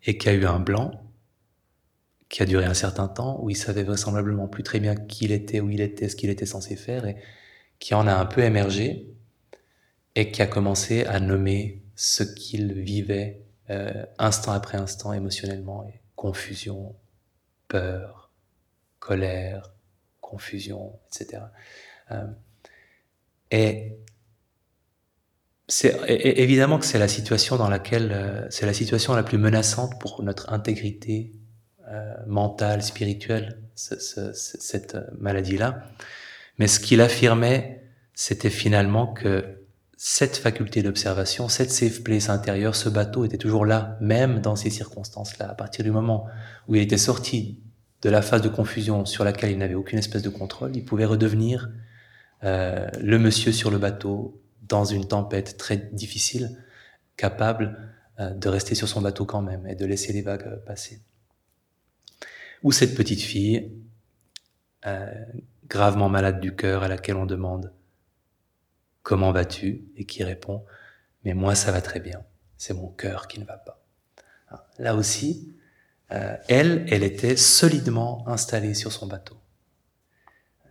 et 0.05 0.17
qui 0.17 0.29
a 0.29 0.33
eu 0.33 0.45
un 0.45 0.59
blanc, 0.59 0.91
qui 2.29 2.43
a 2.43 2.45
duré 2.45 2.63
un 2.63 2.73
certain 2.73 3.09
temps, 3.09 3.43
où 3.43 3.49
il 3.49 3.57
savait 3.57 3.83
vraisemblablement 3.83 4.47
plus 4.47 4.63
très 4.63 4.79
bien 4.79 4.95
qui 4.95 5.25
il 5.25 5.33
était, 5.33 5.59
où 5.59 5.69
il 5.69 5.81
était, 5.81 6.07
ce 6.07 6.15
qu'il 6.15 6.29
était 6.29 6.45
censé 6.45 6.77
faire, 6.77 7.05
et 7.05 7.17
qui 7.79 7.93
en 7.93 8.07
a 8.07 8.13
un 8.13 8.25
peu 8.25 8.41
émergé, 8.41 9.13
et 10.15 10.31
qui 10.31 10.41
a 10.41 10.47
commencé 10.47 11.03
à 11.03 11.19
nommer 11.19 11.83
ce 11.97 12.23
qu'il 12.23 12.71
vivait 12.71 13.41
euh, 13.69 14.05
instant 14.17 14.53
après 14.53 14.77
instant 14.77 15.11
émotionnellement, 15.11 15.85
et 15.89 15.99
confusion, 16.15 16.95
peur, 17.67 18.31
colère, 18.99 19.73
confusion, 20.21 20.99
etc. 21.07 21.43
Euh, 22.11 22.25
et 23.51 23.97
c'est 25.67 25.95
évidemment 26.07 26.77
que 26.77 26.85
c'est 26.85 26.99
la 26.99 27.07
situation 27.07 27.55
dans 27.57 27.69
laquelle 27.69 28.11
euh, 28.11 28.47
c'est 28.49 28.65
la 28.65 28.73
situation 28.73 29.13
la 29.15 29.23
plus 29.23 29.37
menaçante 29.37 29.99
pour 29.99 30.21
notre 30.23 30.51
intégrité 30.53 31.31
euh, 31.87 32.13
mentale, 32.27 32.83
spirituelle, 32.83 33.61
cette 33.75 34.97
maladie-là. 35.17 35.83
Mais 36.57 36.67
ce 36.67 36.79
qu'il 36.79 37.01
affirmait, 37.01 37.83
c'était 38.13 38.49
finalement 38.49 39.07
que 39.07 39.64
cette 40.07 40.37
faculté 40.37 40.83
d'observation, 40.83 41.49
cette 41.49 41.71
safe 41.71 42.03
place 42.03 42.29
intérieure, 42.29 42.75
ce 42.75 42.89
bateau 42.89 43.25
était 43.25 43.39
toujours 43.39 43.65
là, 43.65 43.97
même 44.01 44.39
dans 44.39 44.55
ces 44.55 44.69
circonstances-là. 44.69 45.49
À 45.49 45.55
partir 45.55 45.83
du 45.83 45.89
moment 45.89 46.27
où 46.67 46.75
il 46.75 46.81
était 46.83 46.99
sorti 46.99 47.57
de 48.03 48.11
la 48.11 48.21
phase 48.21 48.43
de 48.43 48.47
confusion 48.47 49.05
sur 49.05 49.23
laquelle 49.23 49.49
il 49.49 49.57
n'avait 49.57 49.73
aucune 49.73 49.97
espèce 49.97 50.21
de 50.21 50.29
contrôle, 50.29 50.75
il 50.75 50.85
pouvait 50.85 51.05
redevenir 51.05 51.71
euh, 52.43 52.87
le 53.01 53.17
monsieur 53.17 53.51
sur 53.51 53.71
le 53.71 53.79
bateau 53.79 54.39
dans 54.61 54.85
une 54.85 55.07
tempête 55.07 55.57
très 55.57 55.77
difficile, 55.77 56.51
capable 57.17 57.75
euh, 58.19 58.29
de 58.29 58.47
rester 58.47 58.75
sur 58.75 58.87
son 58.87 59.01
bateau 59.01 59.25
quand 59.25 59.41
même 59.41 59.65
et 59.65 59.73
de 59.73 59.87
laisser 59.87 60.13
les 60.13 60.21
vagues 60.21 60.63
passer. 60.67 61.01
Ou 62.61 62.71
cette 62.71 62.93
petite 62.93 63.21
fille, 63.21 63.71
euh, 64.85 65.11
gravement 65.67 66.09
malade 66.09 66.39
du 66.41 66.55
cœur, 66.55 66.83
à 66.83 66.89
laquelle 66.89 67.15
on 67.15 67.25
demande 67.25 67.71
Comment 69.05 69.31
vas-tu 69.31 69.83
Et 69.97 70.05
qui 70.05 70.23
répond 70.23 70.65
Mais 71.23 71.35
moi, 71.35 71.53
ça 71.53 71.71
va 71.71 71.79
très 71.79 71.99
bien. 71.99 72.23
C'est 72.57 72.73
mon 72.73 72.87
cœur 72.87 73.27
qui 73.27 73.39
ne 73.39 73.45
va 73.45 73.55
pas. 73.55 73.85
Là 74.79 74.95
aussi, 74.95 75.53
euh, 76.11 76.35
elle, 76.47 76.87
elle 76.89 77.03
était 77.03 77.35
solidement 77.35 78.27
installée 78.27 78.73
sur 78.73 78.91
son 78.91 79.05
bateau. 79.05 79.37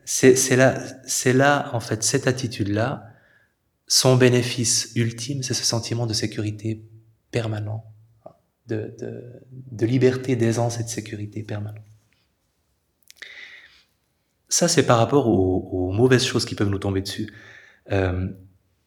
C'est 0.05 0.57
là, 0.57 0.83
c'est 1.07 1.33
là, 1.33 1.71
en 1.75 1.81
fait, 1.81 2.03
cette 2.03 2.27
attitude-là, 2.27 3.07
son 3.87 4.17
bénéfice 4.17 4.91
ultime, 4.97 5.45
c'est 5.45 5.55
ce 5.55 5.65
sentiment 5.65 6.07
de 6.07 6.13
sécurité 6.13 6.83
permanent, 7.31 7.85
de, 8.67 8.97
de, 8.99 9.43
de 9.51 9.87
liberté, 9.87 10.35
d'aisance 10.35 10.81
et 10.81 10.83
de 10.83 10.89
sécurité 10.89 11.45
permanent. 11.45 11.85
Ça, 14.49 14.67
c'est 14.67 14.87
par 14.87 14.99
rapport 14.99 15.29
aux, 15.29 15.93
mauvaises 15.93 16.25
choses 16.25 16.45
qui 16.45 16.57
peuvent 16.57 16.69
nous 16.69 16.79
tomber 16.79 17.01
dessus. 17.01 17.33
Euh, 17.93 18.29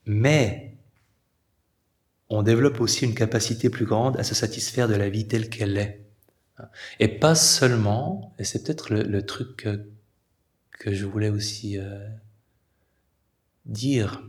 mais 0.05 0.77
on 2.29 2.43
développe 2.43 2.81
aussi 2.81 3.05
une 3.05 3.15
capacité 3.15 3.69
plus 3.69 3.85
grande 3.85 4.17
à 4.17 4.23
se 4.23 4.35
satisfaire 4.35 4.87
de 4.87 4.95
la 4.95 5.09
vie 5.09 5.27
telle 5.27 5.49
qu'elle 5.49 5.77
est. 5.77 6.03
Et 6.99 7.07
pas 7.07 7.35
seulement, 7.35 8.33
et 8.39 8.43
c'est 8.43 8.63
peut-être 8.63 8.93
le, 8.93 9.25
truc 9.25 9.67
que, 10.79 10.93
je 10.93 11.05
voulais 11.05 11.29
aussi 11.29 11.77
euh, 11.77 12.07
dire, 13.65 14.23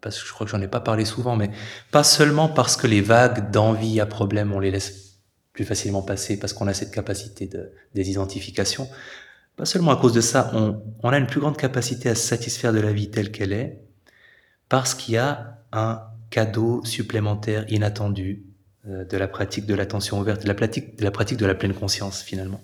parce 0.00 0.20
que 0.20 0.26
je 0.26 0.32
crois 0.32 0.46
que 0.46 0.50
j'en 0.50 0.62
ai 0.62 0.68
pas 0.68 0.80
parlé 0.80 1.04
souvent, 1.04 1.36
mais 1.36 1.50
pas 1.90 2.04
seulement 2.04 2.48
parce 2.48 2.76
que 2.76 2.86
les 2.86 3.02
vagues 3.02 3.50
d'envie 3.50 4.00
à 4.00 4.06
problème, 4.06 4.52
on 4.52 4.60
les 4.60 4.70
laisse 4.70 5.18
plus 5.52 5.64
facilement 5.64 6.02
passer 6.02 6.38
parce 6.38 6.52
qu'on 6.52 6.66
a 6.66 6.74
cette 6.74 6.90
capacité 6.90 7.46
de 7.46 7.70
désidentification. 7.94 8.88
Pas 9.56 9.66
seulement 9.66 9.92
à 9.92 9.96
cause 9.96 10.14
de 10.14 10.20
ça, 10.20 10.50
on, 10.54 10.82
on 11.02 11.10
a 11.10 11.18
une 11.18 11.26
plus 11.26 11.40
grande 11.40 11.56
capacité 11.56 12.08
à 12.08 12.14
se 12.14 12.26
satisfaire 12.26 12.72
de 12.72 12.80
la 12.80 12.92
vie 12.92 13.10
telle 13.10 13.30
qu'elle 13.30 13.52
est, 13.52 13.83
parce 14.68 14.94
qu'il 14.94 15.14
y 15.14 15.18
a 15.18 15.58
un 15.72 16.02
cadeau 16.30 16.84
supplémentaire 16.84 17.64
inattendu 17.70 18.44
euh, 18.86 19.04
de 19.04 19.16
la 19.16 19.28
pratique 19.28 19.66
de 19.66 19.74
l'attention 19.74 20.20
ouverte, 20.20 20.42
de 20.42 20.48
la 20.48 20.54
pratique 20.54 20.96
de 20.98 21.04
la 21.04 21.10
pratique 21.10 21.38
de 21.38 21.46
la 21.46 21.54
pleine 21.54 21.74
conscience 21.74 22.22
finalement. 22.22 22.60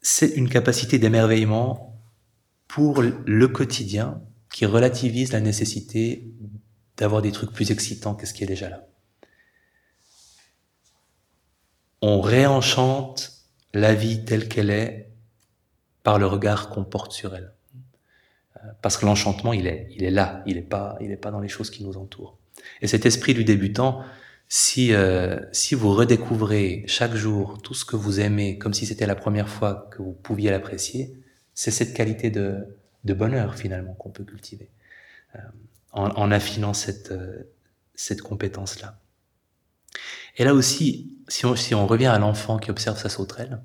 C'est 0.00 0.28
une 0.28 0.48
capacité 0.48 0.98
d'émerveillement 0.98 2.00
pour 2.68 3.02
le 3.02 3.48
quotidien 3.48 4.20
qui 4.52 4.66
relativise 4.66 5.32
la 5.32 5.40
nécessité 5.40 6.32
d'avoir 6.96 7.22
des 7.22 7.32
trucs 7.32 7.52
plus 7.52 7.70
excitants 7.70 8.14
que 8.14 8.26
ce 8.26 8.34
qui 8.34 8.44
est 8.44 8.46
déjà 8.46 8.68
là. 8.68 8.86
On 12.02 12.20
réenchante 12.20 13.32
la 13.72 13.94
vie 13.94 14.24
telle 14.24 14.48
qu'elle 14.48 14.70
est 14.70 15.10
par 16.02 16.18
le 16.18 16.26
regard 16.26 16.68
qu'on 16.68 16.84
porte 16.84 17.12
sur 17.12 17.34
elle 17.34 17.53
parce 18.82 18.96
que 18.96 19.06
l'enchantement, 19.06 19.52
il 19.52 19.66
est, 19.66 19.88
il 19.90 20.04
est 20.04 20.10
là, 20.10 20.42
il 20.46 20.56
n'est 20.56 20.62
pas, 20.62 20.96
il 21.00 21.10
est 21.10 21.16
pas 21.16 21.30
dans 21.30 21.40
les 21.40 21.48
choses 21.48 21.70
qui 21.70 21.84
nous 21.84 21.96
entourent. 21.96 22.38
Et 22.80 22.86
cet 22.86 23.06
esprit 23.06 23.34
du 23.34 23.44
débutant, 23.44 24.02
si, 24.48 24.92
euh, 24.92 25.40
si 25.52 25.74
vous 25.74 25.92
redécouvrez 25.92 26.84
chaque 26.86 27.14
jour 27.14 27.60
tout 27.62 27.74
ce 27.74 27.84
que 27.84 27.96
vous 27.96 28.20
aimez 28.20 28.58
comme 28.58 28.74
si 28.74 28.86
c'était 28.86 29.06
la 29.06 29.14
première 29.14 29.48
fois 29.48 29.88
que 29.90 30.02
vous 30.02 30.12
pouviez 30.12 30.50
l'apprécier, 30.50 31.14
c'est 31.54 31.70
cette 31.70 31.94
qualité 31.94 32.30
de, 32.30 32.76
de 33.04 33.14
bonheur 33.14 33.56
finalement 33.56 33.94
qu'on 33.94 34.10
peut 34.10 34.24
cultiver 34.24 34.70
euh, 35.36 35.38
en, 35.92 36.08
en, 36.10 36.30
affinant 36.30 36.74
cette, 36.74 37.12
euh, 37.12 37.44
cette 37.94 38.22
compétence-là. 38.22 38.98
Et 40.36 40.44
là 40.44 40.54
aussi, 40.54 41.16
si 41.28 41.46
on, 41.46 41.54
si 41.54 41.74
on 41.74 41.86
revient 41.86 42.06
à 42.06 42.18
l'enfant 42.18 42.58
qui 42.58 42.70
observe 42.70 42.98
sa 42.98 43.08
sauterelle, 43.08 43.62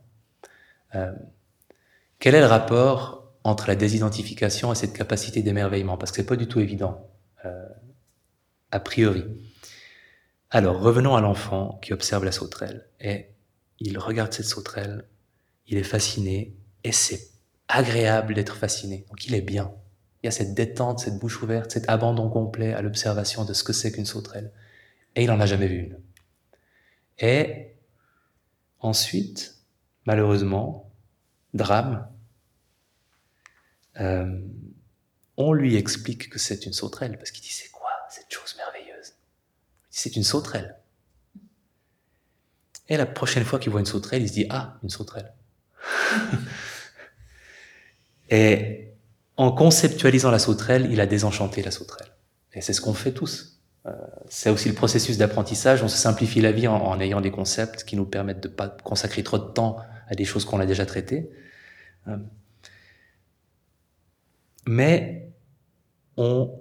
euh, 0.95 1.11
quel 2.19 2.35
est 2.35 2.41
le 2.41 2.45
rapport 2.45 3.28
entre 3.49 3.67
la 3.67 3.75
désidentification 3.75 4.71
et 4.71 4.75
cette 4.75 4.93
capacité 4.93 5.41
d'émerveillement, 5.41 5.97
parce 5.97 6.11
que 6.11 6.17
c'est 6.17 6.27
pas 6.27 6.35
du 6.35 6.47
tout 6.47 6.59
évident, 6.59 7.09
euh, 7.45 7.67
a 8.71 8.79
priori. 8.79 9.25
Alors, 10.51 10.79
revenons 10.79 11.15
à 11.15 11.21
l'enfant 11.21 11.79
qui 11.81 11.93
observe 11.93 12.23
la 12.23 12.31
sauterelle, 12.31 12.87
et 12.99 13.27
il 13.79 13.97
regarde 13.97 14.33
cette 14.33 14.45
sauterelle, 14.45 15.05
il 15.67 15.77
est 15.77 15.83
fasciné, 15.83 16.55
et 16.83 16.91
c'est 16.91 17.29
agréable 17.67 18.33
d'être 18.33 18.55
fasciné, 18.55 19.05
donc 19.09 19.25
il 19.25 19.35
est 19.35 19.41
bien. 19.41 19.71
Il 20.21 20.25
y 20.25 20.29
a 20.29 20.31
cette 20.31 20.53
détente, 20.53 20.99
cette 20.99 21.17
bouche 21.17 21.41
ouverte, 21.41 21.71
cet 21.71 21.87
abandon 21.87 22.29
complet 22.29 22.73
à 22.73 22.81
l'observation 22.81 23.45
de 23.45 23.53
ce 23.53 23.63
que 23.63 23.73
c'est 23.73 23.91
qu'une 23.91 24.05
sauterelle. 24.05 24.51
Et 25.15 25.23
il 25.23 25.27
n'en 25.27 25.39
a 25.39 25.45
jamais 25.45 25.67
vu 25.67 25.77
une. 25.77 25.97
Et 27.19 27.73
ensuite, 28.79 29.55
malheureusement, 30.05 30.91
drame, 31.53 32.07
euh, 33.99 34.39
on 35.37 35.53
lui 35.53 35.75
explique 35.75 36.29
que 36.29 36.39
c'est 36.39 36.65
une 36.65 36.73
sauterelle, 36.73 37.17
parce 37.17 37.31
qu'il 37.31 37.43
dit 37.43 37.51
c'est 37.51 37.71
quoi 37.71 37.91
cette 38.09 38.31
chose 38.31 38.55
merveilleuse? 38.57 39.13
C'est 39.89 40.15
une 40.15 40.23
sauterelle. 40.23 40.75
Et 42.87 42.97
la 42.97 43.05
prochaine 43.05 43.43
fois 43.43 43.59
qu'il 43.59 43.71
voit 43.71 43.79
une 43.79 43.85
sauterelle, 43.85 44.23
il 44.23 44.27
se 44.27 44.33
dit 44.33 44.47
ah 44.49 44.77
une 44.83 44.89
sauterelle. 44.89 45.33
Et 48.29 48.93
en 49.37 49.51
conceptualisant 49.51 50.31
la 50.31 50.39
sauterelle, 50.39 50.87
il 50.91 50.99
a 50.99 51.05
désenchanté 51.05 51.61
la 51.63 51.71
sauterelle. 51.71 52.09
Et 52.53 52.61
c'est 52.61 52.73
ce 52.73 52.81
qu'on 52.81 52.93
fait 52.93 53.13
tous. 53.13 53.59
Euh, 53.85 53.91
c'est 54.27 54.49
aussi 54.49 54.67
le 54.67 54.75
processus 54.75 55.17
d'apprentissage. 55.17 55.83
On 55.83 55.87
se 55.87 55.97
simplifie 55.97 56.41
la 56.41 56.51
vie 56.51 56.67
en, 56.67 56.99
ayant 56.99 57.21
des 57.21 57.31
concepts 57.31 57.83
qui 57.83 57.95
nous 57.95 58.05
permettent 58.05 58.41
de 58.41 58.47
pas 58.47 58.67
consacrer 58.67 59.23
trop 59.23 59.37
de 59.37 59.51
temps 59.51 59.77
à 60.07 60.15
des 60.15 60.25
choses 60.25 60.45
qu'on 60.45 60.59
a 60.59 60.65
déjà 60.65 60.85
traitées. 60.85 61.29
Euh, 62.07 62.17
mais 64.69 65.33
on 66.15 66.55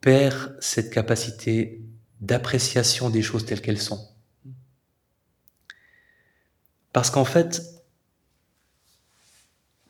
perd 0.00 0.56
cette 0.58 0.90
capacité 0.90 1.80
d'appréciation 2.20 3.08
des 3.08 3.22
choses 3.22 3.46
telles 3.46 3.60
qu'elles 3.60 3.80
sont. 3.80 4.04
Parce 6.92 7.08
qu'en 7.10 7.24
fait, 7.24 7.62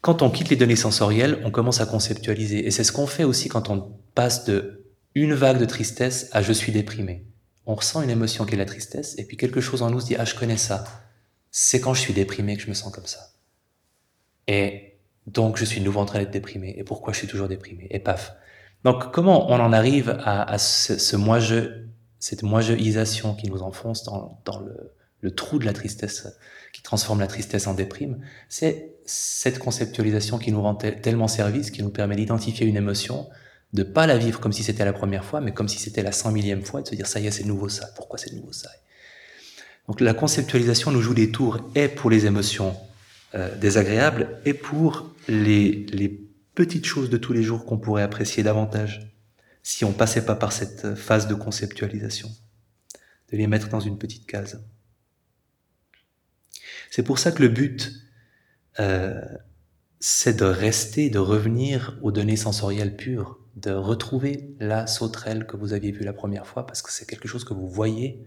quand 0.02 0.20
on 0.20 0.28
quitte 0.28 0.50
les 0.50 0.56
données 0.56 0.76
sensorielles, 0.76 1.40
on 1.46 1.50
commence 1.50 1.80
à 1.80 1.86
conceptualiser. 1.86 2.66
Et 2.66 2.70
c'est 2.70 2.84
ce 2.84 2.92
qu'on 2.92 3.06
fait 3.06 3.24
aussi 3.24 3.48
quand 3.48 3.70
on 3.70 3.98
passe 4.14 4.44
de 4.44 4.84
une 5.14 5.32
vague 5.32 5.58
de 5.58 5.64
tristesse 5.64 6.28
à 6.32 6.42
je 6.42 6.52
suis 6.52 6.72
déprimé. 6.72 7.24
On 7.64 7.74
ressent 7.74 8.02
une 8.02 8.10
émotion 8.10 8.44
qui 8.44 8.52
est 8.52 8.58
la 8.58 8.66
tristesse, 8.66 9.14
et 9.16 9.24
puis 9.24 9.38
quelque 9.38 9.62
chose 9.62 9.80
en 9.80 9.88
nous 9.88 10.00
se 10.00 10.06
dit 10.06 10.16
ah 10.16 10.26
je 10.26 10.34
connais 10.34 10.58
ça. 10.58 10.84
C'est 11.50 11.80
quand 11.80 11.94
je 11.94 12.02
suis 12.02 12.12
déprimé 12.12 12.54
que 12.58 12.62
je 12.62 12.68
me 12.68 12.74
sens 12.74 12.92
comme 12.92 13.06
ça. 13.06 13.32
Et 14.46 14.91
donc 15.26 15.56
je 15.56 15.64
suis 15.64 15.80
nouveau 15.80 16.00
en 16.00 16.04
train 16.06 16.18
d'être 16.18 16.30
déprimé. 16.30 16.74
Et 16.76 16.84
pourquoi 16.84 17.12
je 17.12 17.18
suis 17.18 17.28
toujours 17.28 17.48
déprimé? 17.48 17.86
Et 17.90 17.98
paf. 17.98 18.34
Donc 18.84 19.12
comment 19.12 19.50
on 19.50 19.60
en 19.60 19.72
arrive 19.72 20.18
à, 20.24 20.58
ce, 20.58 20.98
ce 20.98 21.16
moi-je, 21.16 21.84
cette 22.18 22.42
moi-jeisation 22.42 23.34
qui 23.34 23.48
nous 23.48 23.62
enfonce 23.62 24.04
dans, 24.04 24.40
dans 24.44 24.60
le, 24.60 24.92
le 25.20 25.30
trou 25.30 25.58
de 25.58 25.64
la 25.64 25.72
tristesse, 25.72 26.26
qui 26.72 26.82
transforme 26.82 27.20
la 27.20 27.28
tristesse 27.28 27.66
en 27.66 27.74
déprime, 27.74 28.18
c'est 28.48 28.90
cette 29.04 29.58
conceptualisation 29.58 30.38
qui 30.38 30.50
nous 30.52 30.62
rend 30.62 30.74
tellement 30.74 31.28
service, 31.28 31.70
qui 31.70 31.82
nous 31.82 31.90
permet 31.90 32.16
d'identifier 32.16 32.66
une 32.66 32.76
émotion, 32.76 33.28
de 33.72 33.84
pas 33.84 34.06
la 34.06 34.18
vivre 34.18 34.40
comme 34.40 34.52
si 34.52 34.62
c'était 34.62 34.84
la 34.84 34.92
première 34.92 35.24
fois, 35.24 35.40
mais 35.40 35.52
comme 35.52 35.68
si 35.68 35.78
c'était 35.78 36.02
la 36.02 36.12
cent 36.12 36.32
millième 36.32 36.62
fois, 36.62 36.80
et 36.80 36.82
de 36.82 36.88
se 36.88 36.94
dire 36.94 37.06
ça 37.06 37.20
y 37.20 37.26
est, 37.26 37.30
c'est 37.30 37.44
nouveau 37.44 37.68
ça. 37.68 37.88
Pourquoi 37.96 38.18
c'est 38.18 38.32
nouveau 38.32 38.52
ça? 38.52 38.68
Donc 39.86 40.00
la 40.00 40.14
conceptualisation 40.14 40.90
nous 40.90 41.02
joue 41.02 41.14
des 41.14 41.30
tours 41.30 41.58
et 41.74 41.88
pour 41.88 42.10
les 42.10 42.26
émotions 42.26 42.76
euh, 43.34 43.54
désagréables 43.56 44.38
et 44.44 44.54
pour 44.54 45.11
les, 45.28 45.86
les 45.86 46.28
petites 46.54 46.86
choses 46.86 47.10
de 47.10 47.16
tous 47.16 47.32
les 47.32 47.42
jours 47.42 47.64
qu'on 47.64 47.78
pourrait 47.78 48.02
apprécier 48.02 48.42
davantage 48.42 49.12
si 49.62 49.84
on 49.84 49.92
passait 49.92 50.24
pas 50.24 50.34
par 50.34 50.52
cette 50.52 50.94
phase 50.94 51.28
de 51.28 51.34
conceptualisation, 51.34 52.28
de 53.30 53.36
les 53.36 53.46
mettre 53.46 53.68
dans 53.68 53.80
une 53.80 53.98
petite 53.98 54.26
case. 54.26 54.64
C'est 56.90 57.04
pour 57.04 57.18
ça 57.18 57.32
que 57.32 57.42
le 57.42 57.48
but, 57.48 57.92
euh, 58.80 59.20
c'est 60.00 60.36
de 60.38 60.44
rester, 60.44 61.10
de 61.10 61.18
revenir 61.18 61.98
aux 62.02 62.12
données 62.12 62.36
sensorielles 62.36 62.96
pures, 62.96 63.38
de 63.56 63.70
retrouver 63.70 64.54
la 64.58 64.86
sauterelle 64.86 65.46
que 65.46 65.56
vous 65.56 65.72
aviez 65.72 65.92
vue 65.92 66.04
la 66.04 66.12
première 66.12 66.46
fois, 66.46 66.66
parce 66.66 66.82
que 66.82 66.90
c'est 66.90 67.06
quelque 67.06 67.28
chose 67.28 67.44
que 67.44 67.54
vous 67.54 67.68
voyez, 67.68 68.26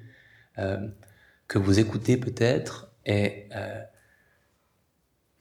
euh, 0.57 0.87
que 1.47 1.59
vous 1.59 1.79
écoutez 1.79 2.17
peut-être, 2.17 2.91
et, 3.05 3.49
euh, 3.55 3.81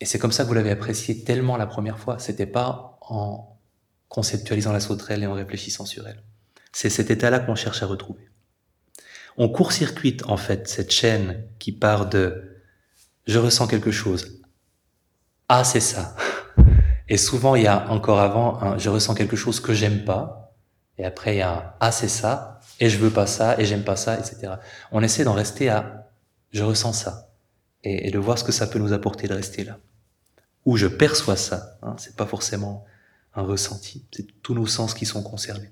et 0.04 0.06
c'est 0.06 0.18
comme 0.18 0.32
ça 0.32 0.42
que 0.42 0.48
vous 0.48 0.54
l'avez 0.54 0.70
apprécié 0.70 1.24
tellement 1.24 1.56
la 1.56 1.66
première 1.66 1.98
fois. 1.98 2.18
C'était 2.18 2.44
pas 2.44 2.98
en 3.00 3.58
conceptualisant 4.08 4.70
la 4.70 4.80
sauterelle 4.80 5.22
et 5.22 5.26
en 5.26 5.32
réfléchissant 5.32 5.86
sur 5.86 6.06
elle. 6.06 6.22
C'est 6.72 6.90
cet 6.90 7.10
état-là 7.10 7.38
qu'on 7.38 7.54
cherche 7.54 7.82
à 7.82 7.86
retrouver. 7.86 8.28
On 9.38 9.48
court-circuite 9.48 10.26
en 10.26 10.36
fait 10.36 10.68
cette 10.68 10.90
chaîne 10.90 11.46
qui 11.58 11.72
part 11.72 12.10
de 12.10 12.60
je 13.26 13.38
ressens 13.38 13.66
quelque 13.66 13.90
chose. 13.90 14.42
Ah, 15.48 15.64
c'est 15.64 15.80
ça. 15.80 16.14
Et 17.08 17.16
souvent, 17.16 17.54
il 17.54 17.62
y 17.62 17.66
a 17.66 17.88
encore 17.88 18.20
avant, 18.20 18.62
un, 18.62 18.76
je 18.76 18.90
ressens 18.90 19.14
quelque 19.14 19.36
chose 19.36 19.58
que 19.58 19.72
j'aime 19.72 20.04
pas. 20.04 20.54
Et 20.98 21.06
après, 21.06 21.36
il 21.36 21.38
y 21.38 21.40
a 21.40 21.50
un, 21.50 21.72
ah, 21.80 21.92
c'est 21.92 22.08
ça. 22.08 22.60
Et 22.78 22.90
je 22.90 22.98
veux 22.98 23.08
pas 23.08 23.26
ça, 23.26 23.58
et 23.58 23.64
j'aime 23.64 23.84
pas 23.84 23.96
ça, 23.96 24.18
etc. 24.18 24.56
On 24.92 25.02
essaie 25.02 25.24
d'en 25.24 25.32
rester 25.32 25.70
à, 25.70 26.10
je 26.50 26.62
ressens 26.62 26.92
ça. 26.92 27.30
Et, 27.84 28.10
de 28.10 28.18
voir 28.18 28.38
ce 28.38 28.44
que 28.44 28.52
ça 28.52 28.66
peut 28.66 28.78
nous 28.78 28.92
apporter 28.92 29.28
de 29.28 29.32
rester 29.32 29.64
là. 29.64 29.78
Ou 30.64 30.76
je 30.76 30.86
perçois 30.86 31.36
ça. 31.36 31.78
Hein, 31.82 31.96
c'est 31.98 32.16
pas 32.16 32.26
forcément 32.26 32.84
un 33.34 33.42
ressenti. 33.42 34.06
C'est 34.12 34.26
tous 34.42 34.54
nos 34.54 34.66
sens 34.66 34.94
qui 34.94 35.06
sont 35.06 35.22
concernés. 35.22 35.70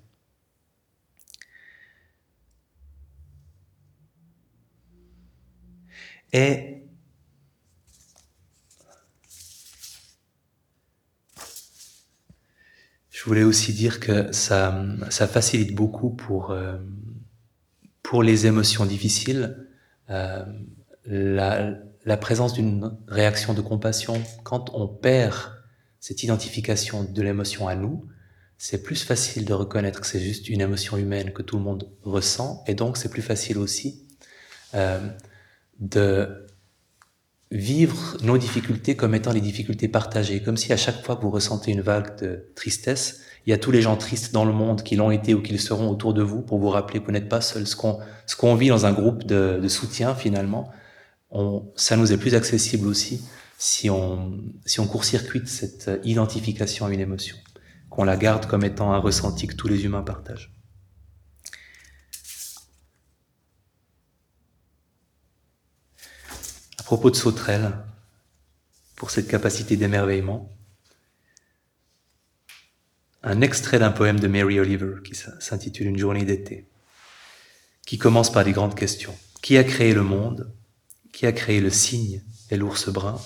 Et 6.32 6.82
Je 13.22 13.28
voulais 13.28 13.44
aussi 13.44 13.72
dire 13.72 14.00
que 14.00 14.32
ça, 14.32 14.84
ça 15.10 15.28
facilite 15.28 15.76
beaucoup 15.76 16.10
pour, 16.10 16.50
euh, 16.50 16.76
pour 18.02 18.24
les 18.24 18.46
émotions 18.46 18.84
difficiles 18.84 19.68
euh, 20.10 20.44
la 22.04 22.16
présence 22.16 22.52
d'une 22.52 22.96
réaction 23.06 23.54
de 23.54 23.60
compassion. 23.60 24.20
Quand 24.42 24.70
on 24.74 24.88
perd 24.88 25.34
cette 26.00 26.22
identification 26.22 27.04
de 27.04 27.22
l'émotion 27.22 27.68
à 27.68 27.74
nous, 27.74 28.06
c'est 28.58 28.82
plus 28.82 29.02
facile 29.02 29.44
de 29.44 29.54
reconnaître 29.54 30.00
que 30.00 30.06
c'est 30.06 30.20
juste 30.20 30.48
une 30.48 30.60
émotion 30.60 30.96
humaine 30.96 31.32
que 31.32 31.42
tout 31.42 31.56
le 31.56 31.62
monde 31.62 31.88
ressent, 32.02 32.62
et 32.66 32.74
donc 32.74 32.96
c'est 32.96 33.08
plus 33.08 33.22
facile 33.22 33.58
aussi 33.58 34.06
euh, 34.74 35.00
de 35.80 36.46
vivre 37.50 38.16
nos 38.22 38.38
difficultés 38.38 38.96
comme 38.96 39.14
étant 39.14 39.32
les 39.32 39.40
difficultés 39.40 39.88
partagées, 39.88 40.42
comme 40.42 40.56
si 40.56 40.72
à 40.72 40.76
chaque 40.76 41.04
fois 41.04 41.16
que 41.16 41.22
vous 41.22 41.30
ressentez 41.30 41.72
une 41.72 41.82
vague 41.82 42.18
de 42.20 42.52
tristesse, 42.54 43.20
il 43.46 43.50
y 43.50 43.52
a 43.52 43.58
tous 43.58 43.72
les 43.72 43.82
gens 43.82 43.96
tristes 43.96 44.32
dans 44.32 44.44
le 44.44 44.52
monde 44.52 44.82
qui 44.82 44.94
l'ont 44.94 45.10
été 45.10 45.34
ou 45.34 45.42
qui 45.42 45.52
le 45.52 45.58
seront 45.58 45.90
autour 45.90 46.14
de 46.14 46.22
vous 46.22 46.40
pour 46.40 46.58
vous 46.58 46.68
rappeler 46.68 47.00
que 47.00 47.06
vous 47.06 47.12
n'êtes 47.12 47.28
pas 47.28 47.40
seul. 47.40 47.66
Ce 47.66 47.76
qu'on 47.76 48.54
vit 48.54 48.68
dans 48.68 48.86
un 48.86 48.92
groupe 48.92 49.24
de 49.24 49.68
soutien 49.68 50.14
finalement, 50.14 50.70
on, 51.32 51.72
ça 51.76 51.96
nous 51.96 52.12
est 52.12 52.18
plus 52.18 52.34
accessible 52.34 52.86
aussi 52.86 53.24
si 53.58 53.90
on 53.90 54.40
si 54.64 54.80
on 54.80 54.86
court-circuite 54.86 55.48
cette 55.48 55.90
identification 56.04 56.86
à 56.86 56.92
une 56.92 57.00
émotion, 57.00 57.36
qu'on 57.90 58.04
la 58.04 58.16
garde 58.16 58.46
comme 58.46 58.64
étant 58.64 58.92
un 58.92 58.98
ressenti 58.98 59.46
que 59.46 59.54
tous 59.54 59.68
les 59.68 59.84
humains 59.84 60.02
partagent. 60.02 60.52
propos 66.92 67.10
de 67.10 67.16
sauterelle, 67.16 67.72
pour 68.96 69.10
cette 69.10 69.26
capacité 69.26 69.78
d'émerveillement, 69.78 70.54
un 73.22 73.40
extrait 73.40 73.78
d'un 73.78 73.92
poème 73.92 74.20
de 74.20 74.28
Mary 74.28 74.60
Oliver 74.60 74.96
qui 75.02 75.14
s'intitule 75.14 75.86
Une 75.86 75.96
journée 75.96 76.26
d'été, 76.26 76.68
qui 77.86 77.96
commence 77.96 78.30
par 78.30 78.44
des 78.44 78.52
grandes 78.52 78.74
questions. 78.74 79.16
Qui 79.40 79.56
a 79.56 79.64
créé 79.64 79.94
le 79.94 80.02
monde? 80.02 80.52
Qui 81.12 81.26
a 81.26 81.32
créé 81.32 81.60
le 81.60 81.70
cygne 81.70 82.22
et 82.50 82.56
l'ours 82.56 82.88
brun? 82.88 83.20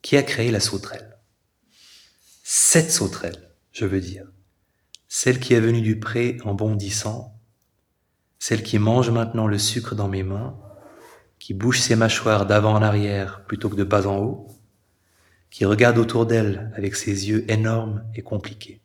Qui 0.00 0.16
a 0.16 0.22
créé 0.22 0.52
la 0.52 0.60
sauterelle? 0.60 1.18
Cette 2.44 2.92
sauterelle, 2.92 3.50
je 3.72 3.84
veux 3.84 4.00
dire. 4.00 4.26
Celle 5.08 5.40
qui 5.40 5.54
est 5.54 5.60
venue 5.60 5.82
du 5.82 5.98
pré 5.98 6.38
en 6.44 6.54
bondissant, 6.54 7.36
celle 8.38 8.62
qui 8.62 8.78
mange 8.78 9.10
maintenant 9.10 9.48
le 9.48 9.58
sucre 9.58 9.94
dans 9.94 10.08
mes 10.08 10.22
mains, 10.22 10.56
qui 11.40 11.52
bouge 11.52 11.80
ses 11.80 11.96
mâchoires 11.96 12.46
d'avant 12.46 12.74
en 12.74 12.82
arrière 12.82 13.44
plutôt 13.44 13.68
que 13.68 13.76
de 13.76 13.84
bas 13.84 14.06
en 14.06 14.18
haut, 14.18 14.48
qui 15.50 15.64
regarde 15.64 15.98
autour 15.98 16.26
d'elle 16.26 16.72
avec 16.76 16.94
ses 16.94 17.28
yeux 17.28 17.44
énormes 17.50 18.04
et 18.14 18.22
compliqués. 18.22 18.80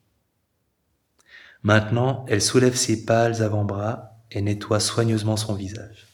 Maintenant, 1.62 2.26
elle 2.28 2.42
soulève 2.42 2.76
ses 2.76 3.06
pâles 3.06 3.44
avant-bras 3.44 4.18
et 4.32 4.42
nettoie 4.42 4.80
soigneusement 4.80 5.38
son 5.38 5.54
visage. 5.54 6.09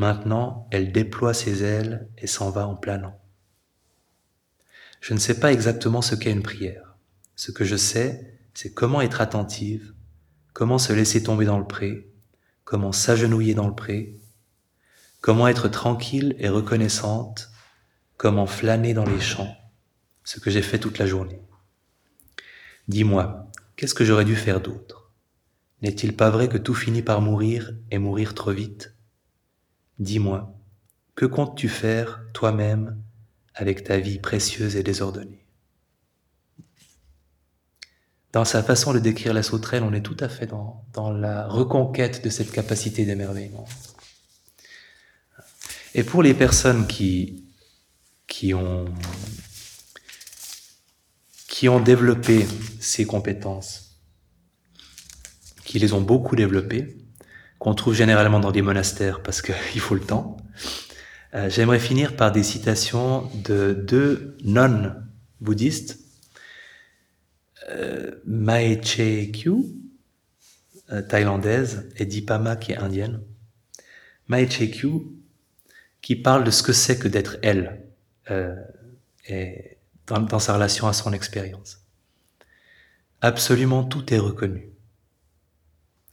Maintenant, 0.00 0.66
elle 0.70 0.92
déploie 0.92 1.34
ses 1.34 1.62
ailes 1.62 2.08
et 2.16 2.26
s'en 2.26 2.48
va 2.48 2.66
en 2.66 2.74
planant. 2.74 3.20
Je 5.02 5.12
ne 5.12 5.18
sais 5.18 5.38
pas 5.38 5.52
exactement 5.52 6.00
ce 6.00 6.14
qu'est 6.14 6.32
une 6.32 6.42
prière. 6.42 6.96
Ce 7.36 7.52
que 7.52 7.66
je 7.66 7.76
sais, 7.76 8.38
c'est 8.54 8.72
comment 8.72 9.02
être 9.02 9.20
attentive, 9.20 9.92
comment 10.54 10.78
se 10.78 10.94
laisser 10.94 11.22
tomber 11.22 11.44
dans 11.44 11.58
le 11.58 11.66
pré, 11.66 12.08
comment 12.64 12.92
s'agenouiller 12.92 13.52
dans 13.52 13.68
le 13.68 13.74
pré, 13.74 14.18
Comment 15.20 15.48
être 15.48 15.68
tranquille 15.68 16.34
et 16.38 16.48
reconnaissante, 16.48 17.50
comment 18.16 18.46
flâner 18.46 18.94
dans 18.94 19.04
les 19.04 19.20
champs, 19.20 19.54
ce 20.24 20.40
que 20.40 20.50
j'ai 20.50 20.62
fait 20.62 20.78
toute 20.78 20.96
la 20.96 21.04
journée. 21.04 21.42
Dis-moi, 22.88 23.50
qu'est-ce 23.76 23.94
que 23.94 24.06
j'aurais 24.06 24.24
dû 24.24 24.34
faire 24.34 24.62
d'autre? 24.62 25.12
N'est-il 25.82 26.16
pas 26.16 26.30
vrai 26.30 26.48
que 26.48 26.56
tout 26.56 26.72
finit 26.72 27.02
par 27.02 27.20
mourir 27.20 27.74
et 27.90 27.98
mourir 27.98 28.34
trop 28.34 28.52
vite? 28.52 28.94
Dis-moi, 30.00 30.58
que 31.14 31.26
comptes-tu 31.26 31.68
faire 31.68 32.22
toi-même 32.32 32.96
avec 33.54 33.84
ta 33.84 33.98
vie 33.98 34.18
précieuse 34.18 34.76
et 34.76 34.82
désordonnée? 34.82 35.44
Dans 38.32 38.46
sa 38.46 38.62
façon 38.62 38.94
de 38.94 38.98
décrire 38.98 39.34
la 39.34 39.42
sauterelle, 39.42 39.82
on 39.82 39.92
est 39.92 40.00
tout 40.00 40.16
à 40.18 40.30
fait 40.30 40.46
dans, 40.46 41.12
la 41.12 41.46
reconquête 41.46 42.24
de 42.24 42.30
cette 42.30 42.50
capacité 42.50 43.04
d'émerveillement. 43.04 43.68
Et 45.94 46.02
pour 46.02 46.22
les 46.22 46.32
personnes 46.32 46.86
qui, 46.86 47.44
qui, 48.26 48.54
ont, 48.54 48.86
qui 51.46 51.68
ont 51.68 51.80
développé 51.80 52.46
ces 52.80 53.04
compétences, 53.04 54.00
qui 55.66 55.78
les 55.78 55.92
ont 55.92 56.00
beaucoup 56.00 56.36
développées, 56.36 56.99
qu'on 57.60 57.74
trouve 57.74 57.94
généralement 57.94 58.40
dans 58.40 58.50
des 58.50 58.62
monastères 58.62 59.22
parce 59.22 59.40
qu'il 59.40 59.54
faut 59.80 59.94
le 59.94 60.00
temps, 60.00 60.36
Euh, 61.34 61.48
j'aimerais 61.48 61.78
finir 61.78 62.16
par 62.16 62.32
des 62.32 62.42
citations 62.42 63.30
de 63.44 63.72
deux 63.72 64.36
nonnes 64.42 65.06
bouddhistes, 65.40 66.00
euh, 67.68 68.20
Mae 68.24 68.82
Che 68.82 69.30
Kyu, 69.30 69.54
euh, 70.90 71.02
thaïlandaise, 71.02 71.88
et 71.96 72.04
Dipama 72.04 72.56
qui 72.56 72.72
est 72.72 72.78
indienne. 72.78 73.22
Mae 74.26 74.48
Che 74.50 74.70
Kyu, 74.70 74.90
qui 76.02 76.16
parle 76.16 76.42
de 76.42 76.50
ce 76.50 76.64
que 76.64 76.72
c'est 76.72 76.98
que 76.98 77.08
d'être 77.08 77.36
elle, 77.42 77.86
et 79.28 79.76
dans 80.06 80.38
sa 80.38 80.54
relation 80.54 80.86
à 80.86 80.92
son 80.92 81.12
expérience. 81.12 81.80
Absolument 83.22 83.82
tout 83.82 84.14
est 84.14 84.20
reconnu. 84.20 84.70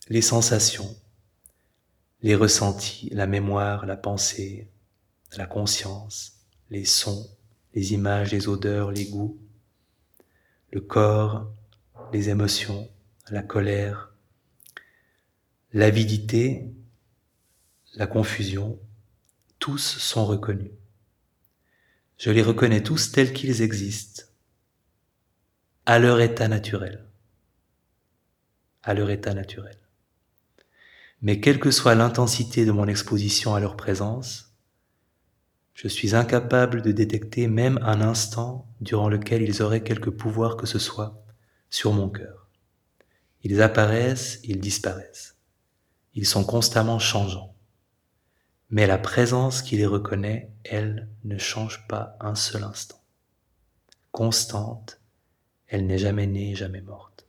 Les 0.10 0.24
sensations, 0.24 0.96
les 2.28 2.36
ressentis, 2.36 3.10
la 3.14 3.26
mémoire, 3.26 3.86
la 3.86 3.96
pensée, 3.96 4.68
la 5.38 5.46
conscience, 5.46 6.42
les 6.70 6.84
sons, 6.84 7.26
les 7.74 7.94
images, 7.94 8.34
les 8.34 8.50
odeurs, 8.50 8.92
les 8.92 9.06
goûts, 9.06 9.40
le 10.74 10.82
corps, 10.82 11.50
les 12.12 12.28
émotions, 12.28 12.90
la 13.30 13.44
colère, 13.44 14.12
l'avidité, 15.72 16.70
la 17.94 18.08
confusion, 18.08 18.78
tous 19.58 19.98
sont 19.98 20.26
reconnus. 20.26 20.74
Je 22.18 22.32
les 22.32 22.44
reconnais 22.44 22.84
tous 22.84 23.14
tels 23.14 23.32
qu'ils 23.32 23.62
existent, 23.62 24.24
à 25.86 25.98
leur 25.98 26.20
état 26.20 26.50
naturel. 26.50 27.06
À 28.84 28.94
leur 28.94 29.12
état 29.12 29.34
naturel. 29.34 29.78
Mais 31.22 31.40
quelle 31.40 31.60
que 31.60 31.72
soit 31.72 31.96
l'intensité 31.96 32.66
de 32.66 32.72
mon 32.72 32.88
exposition 32.88 33.56
à 33.56 33.60
leur 33.60 33.76
présence, 33.76 34.56
je 35.74 35.88
suis 35.88 36.16
incapable 36.16 36.82
de 36.82 36.92
détecter 36.92 37.48
même 37.48 37.80
un 37.82 38.02
instant 38.02 38.68
durant 38.82 39.10
lequel 39.10 39.42
ils 39.42 39.62
auraient 39.62 39.84
quelque 39.84 40.10
pouvoir 40.10 40.58
que 40.58 40.66
ce 40.66 40.80
soit 40.80 41.24
sur 41.70 41.94
mon 41.94 42.10
cœur. 42.10 42.50
Ils 43.44 43.62
apparaissent, 43.62 44.40
ils 44.44 44.60
disparaissent. 44.60 45.38
Ils 46.14 46.26
sont 46.26 46.44
constamment 46.44 47.00
changeants. 47.00 47.56
Mais 48.70 48.88
la 48.88 48.98
présence 48.98 49.62
qui 49.62 49.78
les 49.78 49.86
reconnaît, 49.86 50.52
elle, 50.64 51.10
ne 51.24 51.38
change 51.38 51.88
pas 51.88 52.18
un 52.20 52.36
seul 52.36 52.64
instant. 52.64 53.02
Constante, 54.12 55.00
elle 55.68 55.86
n'est 55.86 55.98
jamais 55.98 56.28
née, 56.28 56.56
jamais 56.56 56.82
morte. 56.82 57.28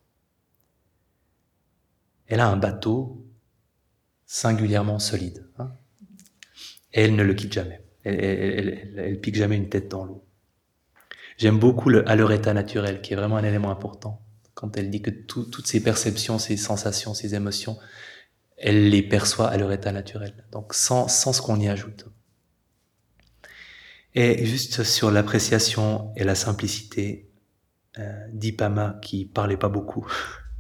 Elle 2.27 2.41
a 2.41 2.49
un 2.49 2.57
bateau 2.57 3.25
singulièrement 4.29 5.01
solide. 5.01 5.45
Hein 5.59 5.73
elle 6.93 7.17
ne 7.17 7.25
le 7.25 7.35
quitte 7.35 7.53
jamais. 7.53 7.83
Elle, 8.05 9.19
pique 9.21 9.35
jamais 9.35 9.57
une 9.57 9.69
tête 9.69 9.89
dans 9.89 10.05
l'eau. 10.05 10.25
J'aime 11.37 11.59
beaucoup 11.59 11.89
le 11.89 12.09
à 12.09 12.17
leur 12.17 12.33
état 12.33 12.55
naturel, 12.55 13.01
qui 13.01 13.13
est 13.13 13.17
vraiment 13.17 13.37
un 13.37 13.45
élément 13.45 13.71
important. 13.71 14.23
Quand 14.55 14.77
elle 14.77 14.91
dit 14.91 15.03
que 15.03 15.11
tout, 15.11 15.45
toutes 15.45 15.67
ces 15.67 15.83
perceptions, 15.83 16.39
ces 16.39 16.57
sensations, 16.57 17.15
ces 17.15 17.35
émotions, 17.35 17.79
elle 18.57 18.91
les 18.91 19.03
perçoit 19.03 19.49
à 19.49 19.57
leur 19.57 19.71
état 19.73 19.93
naturel. 19.93 20.35
Donc 20.53 20.75
sans, 20.75 21.09
sans 21.09 21.33
ce 21.33 21.43
qu'on 21.43 21.61
y 21.61 21.69
ajoute. 21.69 22.07
Et 24.15 24.45
juste 24.47 24.83
sur 24.83 25.11
l'appréciation 25.11 26.13
et 26.17 26.25
la 26.25 26.35
simplicité, 26.35 27.31
euh, 27.99 28.27
d'Ipama 28.33 28.99
qui 29.03 29.25
parlait 29.25 29.57
pas 29.57 29.69
beaucoup, 29.69 30.07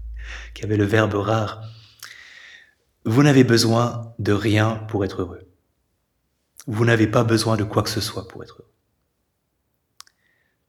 qui 0.54 0.64
avait 0.64 0.76
le 0.76 0.85
verbe 0.85 1.14
rare. 1.14 1.62
Vous 3.09 3.23
n'avez 3.23 3.42
besoin 3.42 4.14
de 4.18 4.33
rien 4.33 4.85
pour 4.90 5.03
être 5.03 5.23
heureux. 5.23 5.51
Vous 6.66 6.85
n'avez 6.85 7.07
pas 7.07 7.25
besoin 7.25 7.57
de 7.57 7.64
quoi 7.64 7.83
que 7.83 7.88
ce 7.88 8.03
soit 8.03 8.29
pour 8.29 8.42
être 8.42 8.61
heureux. 8.61 8.75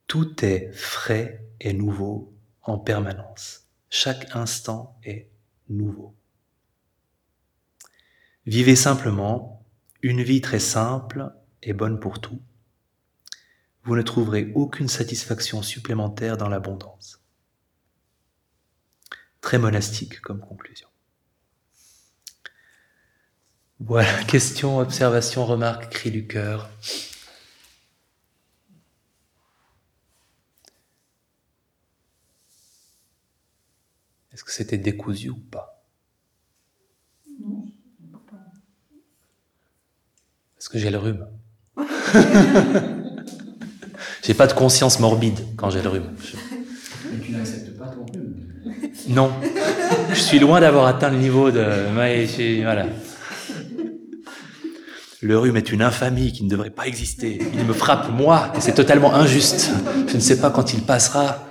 Tout 0.07 0.45
est 0.45 0.71
frais 0.71 1.45
et 1.59 1.73
nouveau 1.73 2.33
en 2.61 2.79
permanence. 2.79 3.67
Chaque 3.89 4.37
instant 4.37 4.97
est 5.03 5.29
nouveau. 5.67 6.15
Vivez 8.45 8.77
simplement 8.77 9.65
une 10.01 10.23
vie 10.23 10.39
très 10.39 10.59
simple 10.59 11.33
et 11.61 11.73
bonne 11.73 11.99
pour 11.99 12.21
tout. 12.21 12.41
Vous 13.83 13.97
ne 13.97 14.01
trouverez 14.01 14.53
aucune 14.55 14.87
satisfaction 14.87 15.61
supplémentaire 15.61 16.37
dans 16.37 16.47
l'abondance. 16.47 17.21
Très 19.41 19.57
monastique 19.57 20.21
comme 20.21 20.39
conclusion. 20.39 20.88
Voilà, 23.79 24.23
question, 24.25 24.79
observation, 24.79 25.45
remarque, 25.45 25.89
cri 25.89 26.11
du 26.11 26.27
cœur. 26.27 26.69
Est-ce 34.33 34.43
que 34.43 34.51
c'était 34.51 34.77
décousu 34.77 35.29
ou 35.29 35.37
pas? 35.37 35.81
Non, 37.41 37.63
Est-ce 40.57 40.69
que 40.69 40.77
j'ai 40.77 40.89
le 40.89 40.97
rhume? 40.97 41.25
J'ai 44.23 44.33
pas 44.33 44.47
de 44.47 44.53
conscience 44.53 44.99
morbide 44.99 45.39
quand 45.55 45.69
j'ai 45.71 45.81
le 45.81 45.89
rhume. 45.89 46.11
Mais 47.11 47.19
tu 47.19 47.31
n'acceptes 47.31 47.75
pas 47.79 47.87
ton 47.87 48.05
rhume 48.05 48.35
Non. 49.07 49.31
Je 50.09 50.19
suis 50.19 50.37
loin 50.37 50.59
d'avoir 50.59 50.85
atteint 50.85 51.09
le 51.09 51.17
niveau 51.17 51.49
de... 51.49 51.65
Voilà. 52.61 52.85
Le 55.21 55.37
rhume 55.37 55.57
est 55.57 55.71
une 55.71 55.81
infamie 55.81 56.31
qui 56.31 56.45
ne 56.45 56.49
devrait 56.49 56.69
pas 56.69 56.87
exister. 56.87 57.39
Il 57.53 57.65
me 57.65 57.73
frappe, 57.73 58.09
moi, 58.11 58.53
et 58.55 58.61
c'est 58.61 58.73
totalement 58.73 59.13
injuste. 59.13 59.69
Je 60.07 60.15
ne 60.15 60.21
sais 60.21 60.39
pas 60.39 60.49
quand 60.49 60.73
il 60.73 60.81
passera 60.83 61.45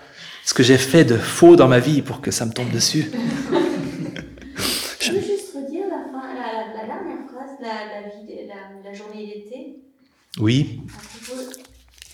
ce 0.45 0.55
que 0.55 0.63
j'ai 0.63 0.79
fait 0.79 1.05
de 1.05 1.19
faux 1.19 1.55
dans 1.55 1.69
ma 1.69 1.79
vie 1.79 2.01
pour 2.01 2.23
que 2.23 2.31
ça 2.31 2.47
me 2.47 2.53
tombe 2.53 2.71
dessus. 2.71 3.11
Je 5.01 5.13
peux 5.13 5.21
juste 5.21 5.55
redire 5.55 5.85
la, 5.87 6.11
fin, 6.11 6.35
la, 6.35 6.81
la 6.81 6.87
dernière 6.87 7.19
phrase, 7.29 7.57
la, 7.61 8.95
journée 8.95 9.27
d'été 9.27 9.77
Oui. 10.39 10.81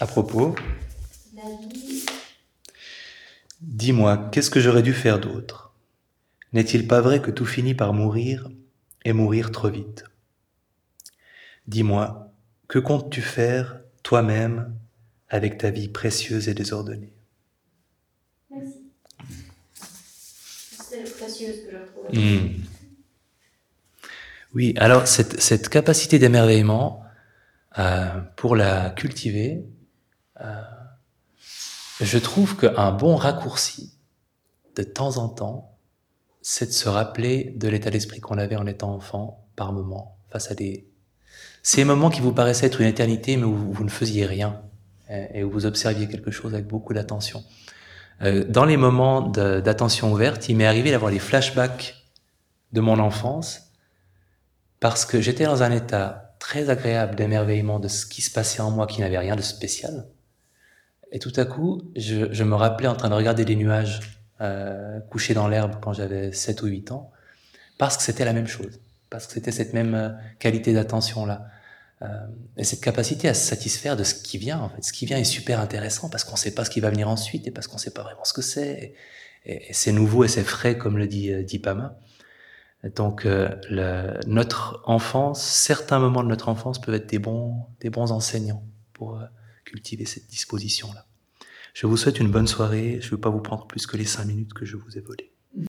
À 0.01 0.07
propos, 0.07 0.49
À 0.49 0.53
propos, 0.53 0.55
la 1.37 1.43
vie. 1.73 2.05
dis-moi, 3.61 4.29
qu'est-ce 4.33 4.51
que 4.51 4.59
j'aurais 4.61 4.83
dû 4.83 4.93
faire 4.93 5.21
d'autre? 5.21 5.73
N'est-il 6.53 6.89
pas 6.89 7.01
vrai 7.01 7.23
que 7.23 7.31
tout 7.31 7.47
finit 7.47 7.75
par 7.75 7.93
mourir 7.93 8.49
et 9.05 9.13
mourir 9.13 9.53
trop 9.53 9.69
vite? 9.69 10.05
Dis-moi, 11.67 12.33
que 12.69 12.79
comptes-tu 12.79 13.23
faire 13.23 13.81
toi-même 14.03 14.75
avec 15.29 15.59
ta 15.59 15.71
vie 15.71 15.89
précieuse 15.89 16.49
et 16.49 16.55
désordonnée? 16.55 17.13
Merci. 18.51 18.85
C'est 20.89 21.17
précieux 21.17 21.53
ce 21.53 21.67
que 21.67 21.71
je 21.73 21.85
trouve. 21.85 22.09
Hmm. 22.13 22.49
Oui, 24.55 24.75
alors 24.77 25.09
cette, 25.09 25.41
cette 25.41 25.69
capacité 25.69 26.19
d'émerveillement, 26.19 27.03
euh, 27.79 28.21
pour 28.37 28.55
la 28.55 28.91
cultiver, 28.91 29.65
euh, 30.41 30.63
je 32.01 32.19
trouve 32.19 32.57
qu'un 32.57 32.93
bon 32.93 33.17
raccourci, 33.17 33.95
de 34.77 34.83
temps 34.83 35.19
en 35.19 35.29
temps, 35.29 35.77
c'est 36.41 36.67
de 36.67 36.73
se 36.73 36.89
rappeler 36.89 37.55
de 37.57 37.69
l'état 37.69 37.91
d'esprit 37.91 38.21
qu'on 38.21 38.39
avait 38.39 38.57
en 38.57 38.67
étant 38.67 38.95
enfant, 38.95 39.49
par 39.57 39.73
moment, 39.73 40.19
face 40.31 40.51
à 40.51 40.55
des... 40.55 40.87
Ces 41.65 41.83
moments 41.85 42.11
qui 42.11 42.21
vous 42.21 42.33
paraissaient 42.33 42.67
être 42.67 42.81
une 42.81 42.87
éternité, 42.87 43.37
mais 43.37 43.45
où 43.45 43.57
vous, 43.57 43.85
ne 43.85 43.91
faisiez 43.91 44.27
rien, 44.27 44.61
et 45.09 45.43
où 45.43 45.51
vous 45.51 45.67
observiez 45.67 46.07
quelque 46.07 46.31
chose 46.31 46.55
avec 46.55 46.69
beaucoup 46.69 46.95
d'attention. 46.95 47.43
Euh, 48.23 48.45
dans 48.45 48.67
les 48.67 48.77
moments 48.77 49.23
d'attention 49.23 50.13
ouverte, 50.13 50.49
il 50.49 50.57
m'est 50.57 50.67
arrivé 50.67 50.91
d'avoir 50.91 51.11
les 51.11 51.19
flashbacks 51.19 51.97
de 52.73 52.81
mon 52.81 52.99
enfance, 52.99 53.73
parce 54.79 55.07
que 55.07 55.21
j'étais 55.23 55.45
dans 55.45 55.63
un 55.63 55.73
état 55.73 56.35
très 56.39 56.69
agréable 56.69 57.15
d'émerveillement 57.17 57.81
de 57.81 57.89
ce 57.89 58.05
qui 58.05 58.21
se 58.21 58.31
passait 58.31 58.61
en 58.61 58.71
moi 58.71 58.87
qui 58.87 59.01
n'avait 59.01 59.19
rien 59.19 59.35
de 59.35 59.43
spécial. 59.43 60.07
Et 61.13 61.19
tout 61.19 61.33
à 61.37 61.47
coup, 61.47 61.81
je, 61.97 62.31
je 62.31 62.45
me 62.45 62.55
rappelais 62.55 62.89
en 62.89 62.95
train 62.95 63.09
de 63.09 63.15
regarder 63.15 63.47
des 63.47 63.57
nuages 63.57 64.01
euh, 64.43 65.01
couchés 65.01 65.33
dans 65.33 65.49
l'herbe 65.49 65.77
quand 65.81 65.95
j'avais 65.95 66.31
7 66.31 66.61
ou 66.63 66.67
8 66.67 66.93
ans, 66.93 67.11
parce 67.79 67.97
que 67.97 68.03
c'était 68.03 68.27
la 68.27 68.33
même 68.35 68.49
chose, 68.49 68.81
parce 69.09 69.27
que 69.27 69.33
c'était 69.33 69.53
cette 69.53 69.73
même 69.73 69.95
euh, 69.95 70.11
qualité 70.39 70.75
d'attention-là. 70.75 71.47
Euh, 72.05 72.09
et 72.57 72.65
cette 72.65 72.81
capacité 72.81 73.29
à 73.29 73.35
se 73.35 73.47
satisfaire 73.47 73.97
de 73.97 74.05
ce 74.05 74.15
qui 74.15 74.39
vient, 74.39 74.61
en 74.61 74.69
fait. 74.69 74.83
Ce 74.83 74.93
qui 74.93 75.07
vient 75.07 75.19
est 75.19 75.25
super 75.25 75.61
intéressant 75.61 76.09
parce 76.09 76.25
qu'on 76.25 76.33
ne 76.33 76.39
sait 76.39 76.55
pas 76.55 76.65
ce 76.65 76.71
qui 76.71 76.81
va 76.81 76.91
venir 76.91 77.09
ensuite 77.09 77.47
et 77.47 77.51
parce 77.51 77.67
qu'on 77.67 77.77
ne 77.77 77.81
sait 77.81 77.93
pas 77.93 78.03
vraiment 78.03 78.25
ce 78.25 78.33
que 78.33 78.43
c'est. 78.43 78.95
Et, 79.47 79.73
c'est 79.73 79.93
nouveau 79.93 80.25
et 80.25 80.29
c'est 80.29 80.45
frais, 80.45 80.79
comme 80.79 80.99
le 80.99 81.07
dit, 81.07 81.33
euh, 81.33 81.43
dit 81.43 81.59
Pama. 81.59 81.99
Donc, 82.97 83.25
euh, 83.25 83.49
notre 84.27 84.83
enfance, 84.85 85.43
certains 85.43 85.99
moments 85.99 86.23
de 86.23 86.29
notre 86.29 86.51
enfance 86.51 86.79
peuvent 86.81 86.95
être 86.95 87.09
des 87.09 87.19
bons, 87.19 87.67
des 87.81 87.89
bons 87.89 88.13
enseignants 88.13 88.63
pour 88.93 89.17
euh, 89.17 89.25
cultiver 89.65 90.05
cette 90.05 90.27
disposition-là. 90.27 91.07
Je 91.73 91.87
vous 91.87 91.97
souhaite 91.97 92.21
une 92.21 92.31
bonne 92.31 92.47
soirée. 92.47 92.99
Je 93.01 93.07
ne 93.07 93.11
veux 93.13 93.21
pas 93.21 93.31
vous 93.31 93.41
prendre 93.41 93.67
plus 93.67 93.87
que 93.87 93.97
les 93.97 94.05
cinq 94.05 94.27
minutes 94.27 94.53
que 94.53 94.67
je 94.67 94.77
vous 94.77 94.99
ai 94.99 95.01
volées. 95.01 95.34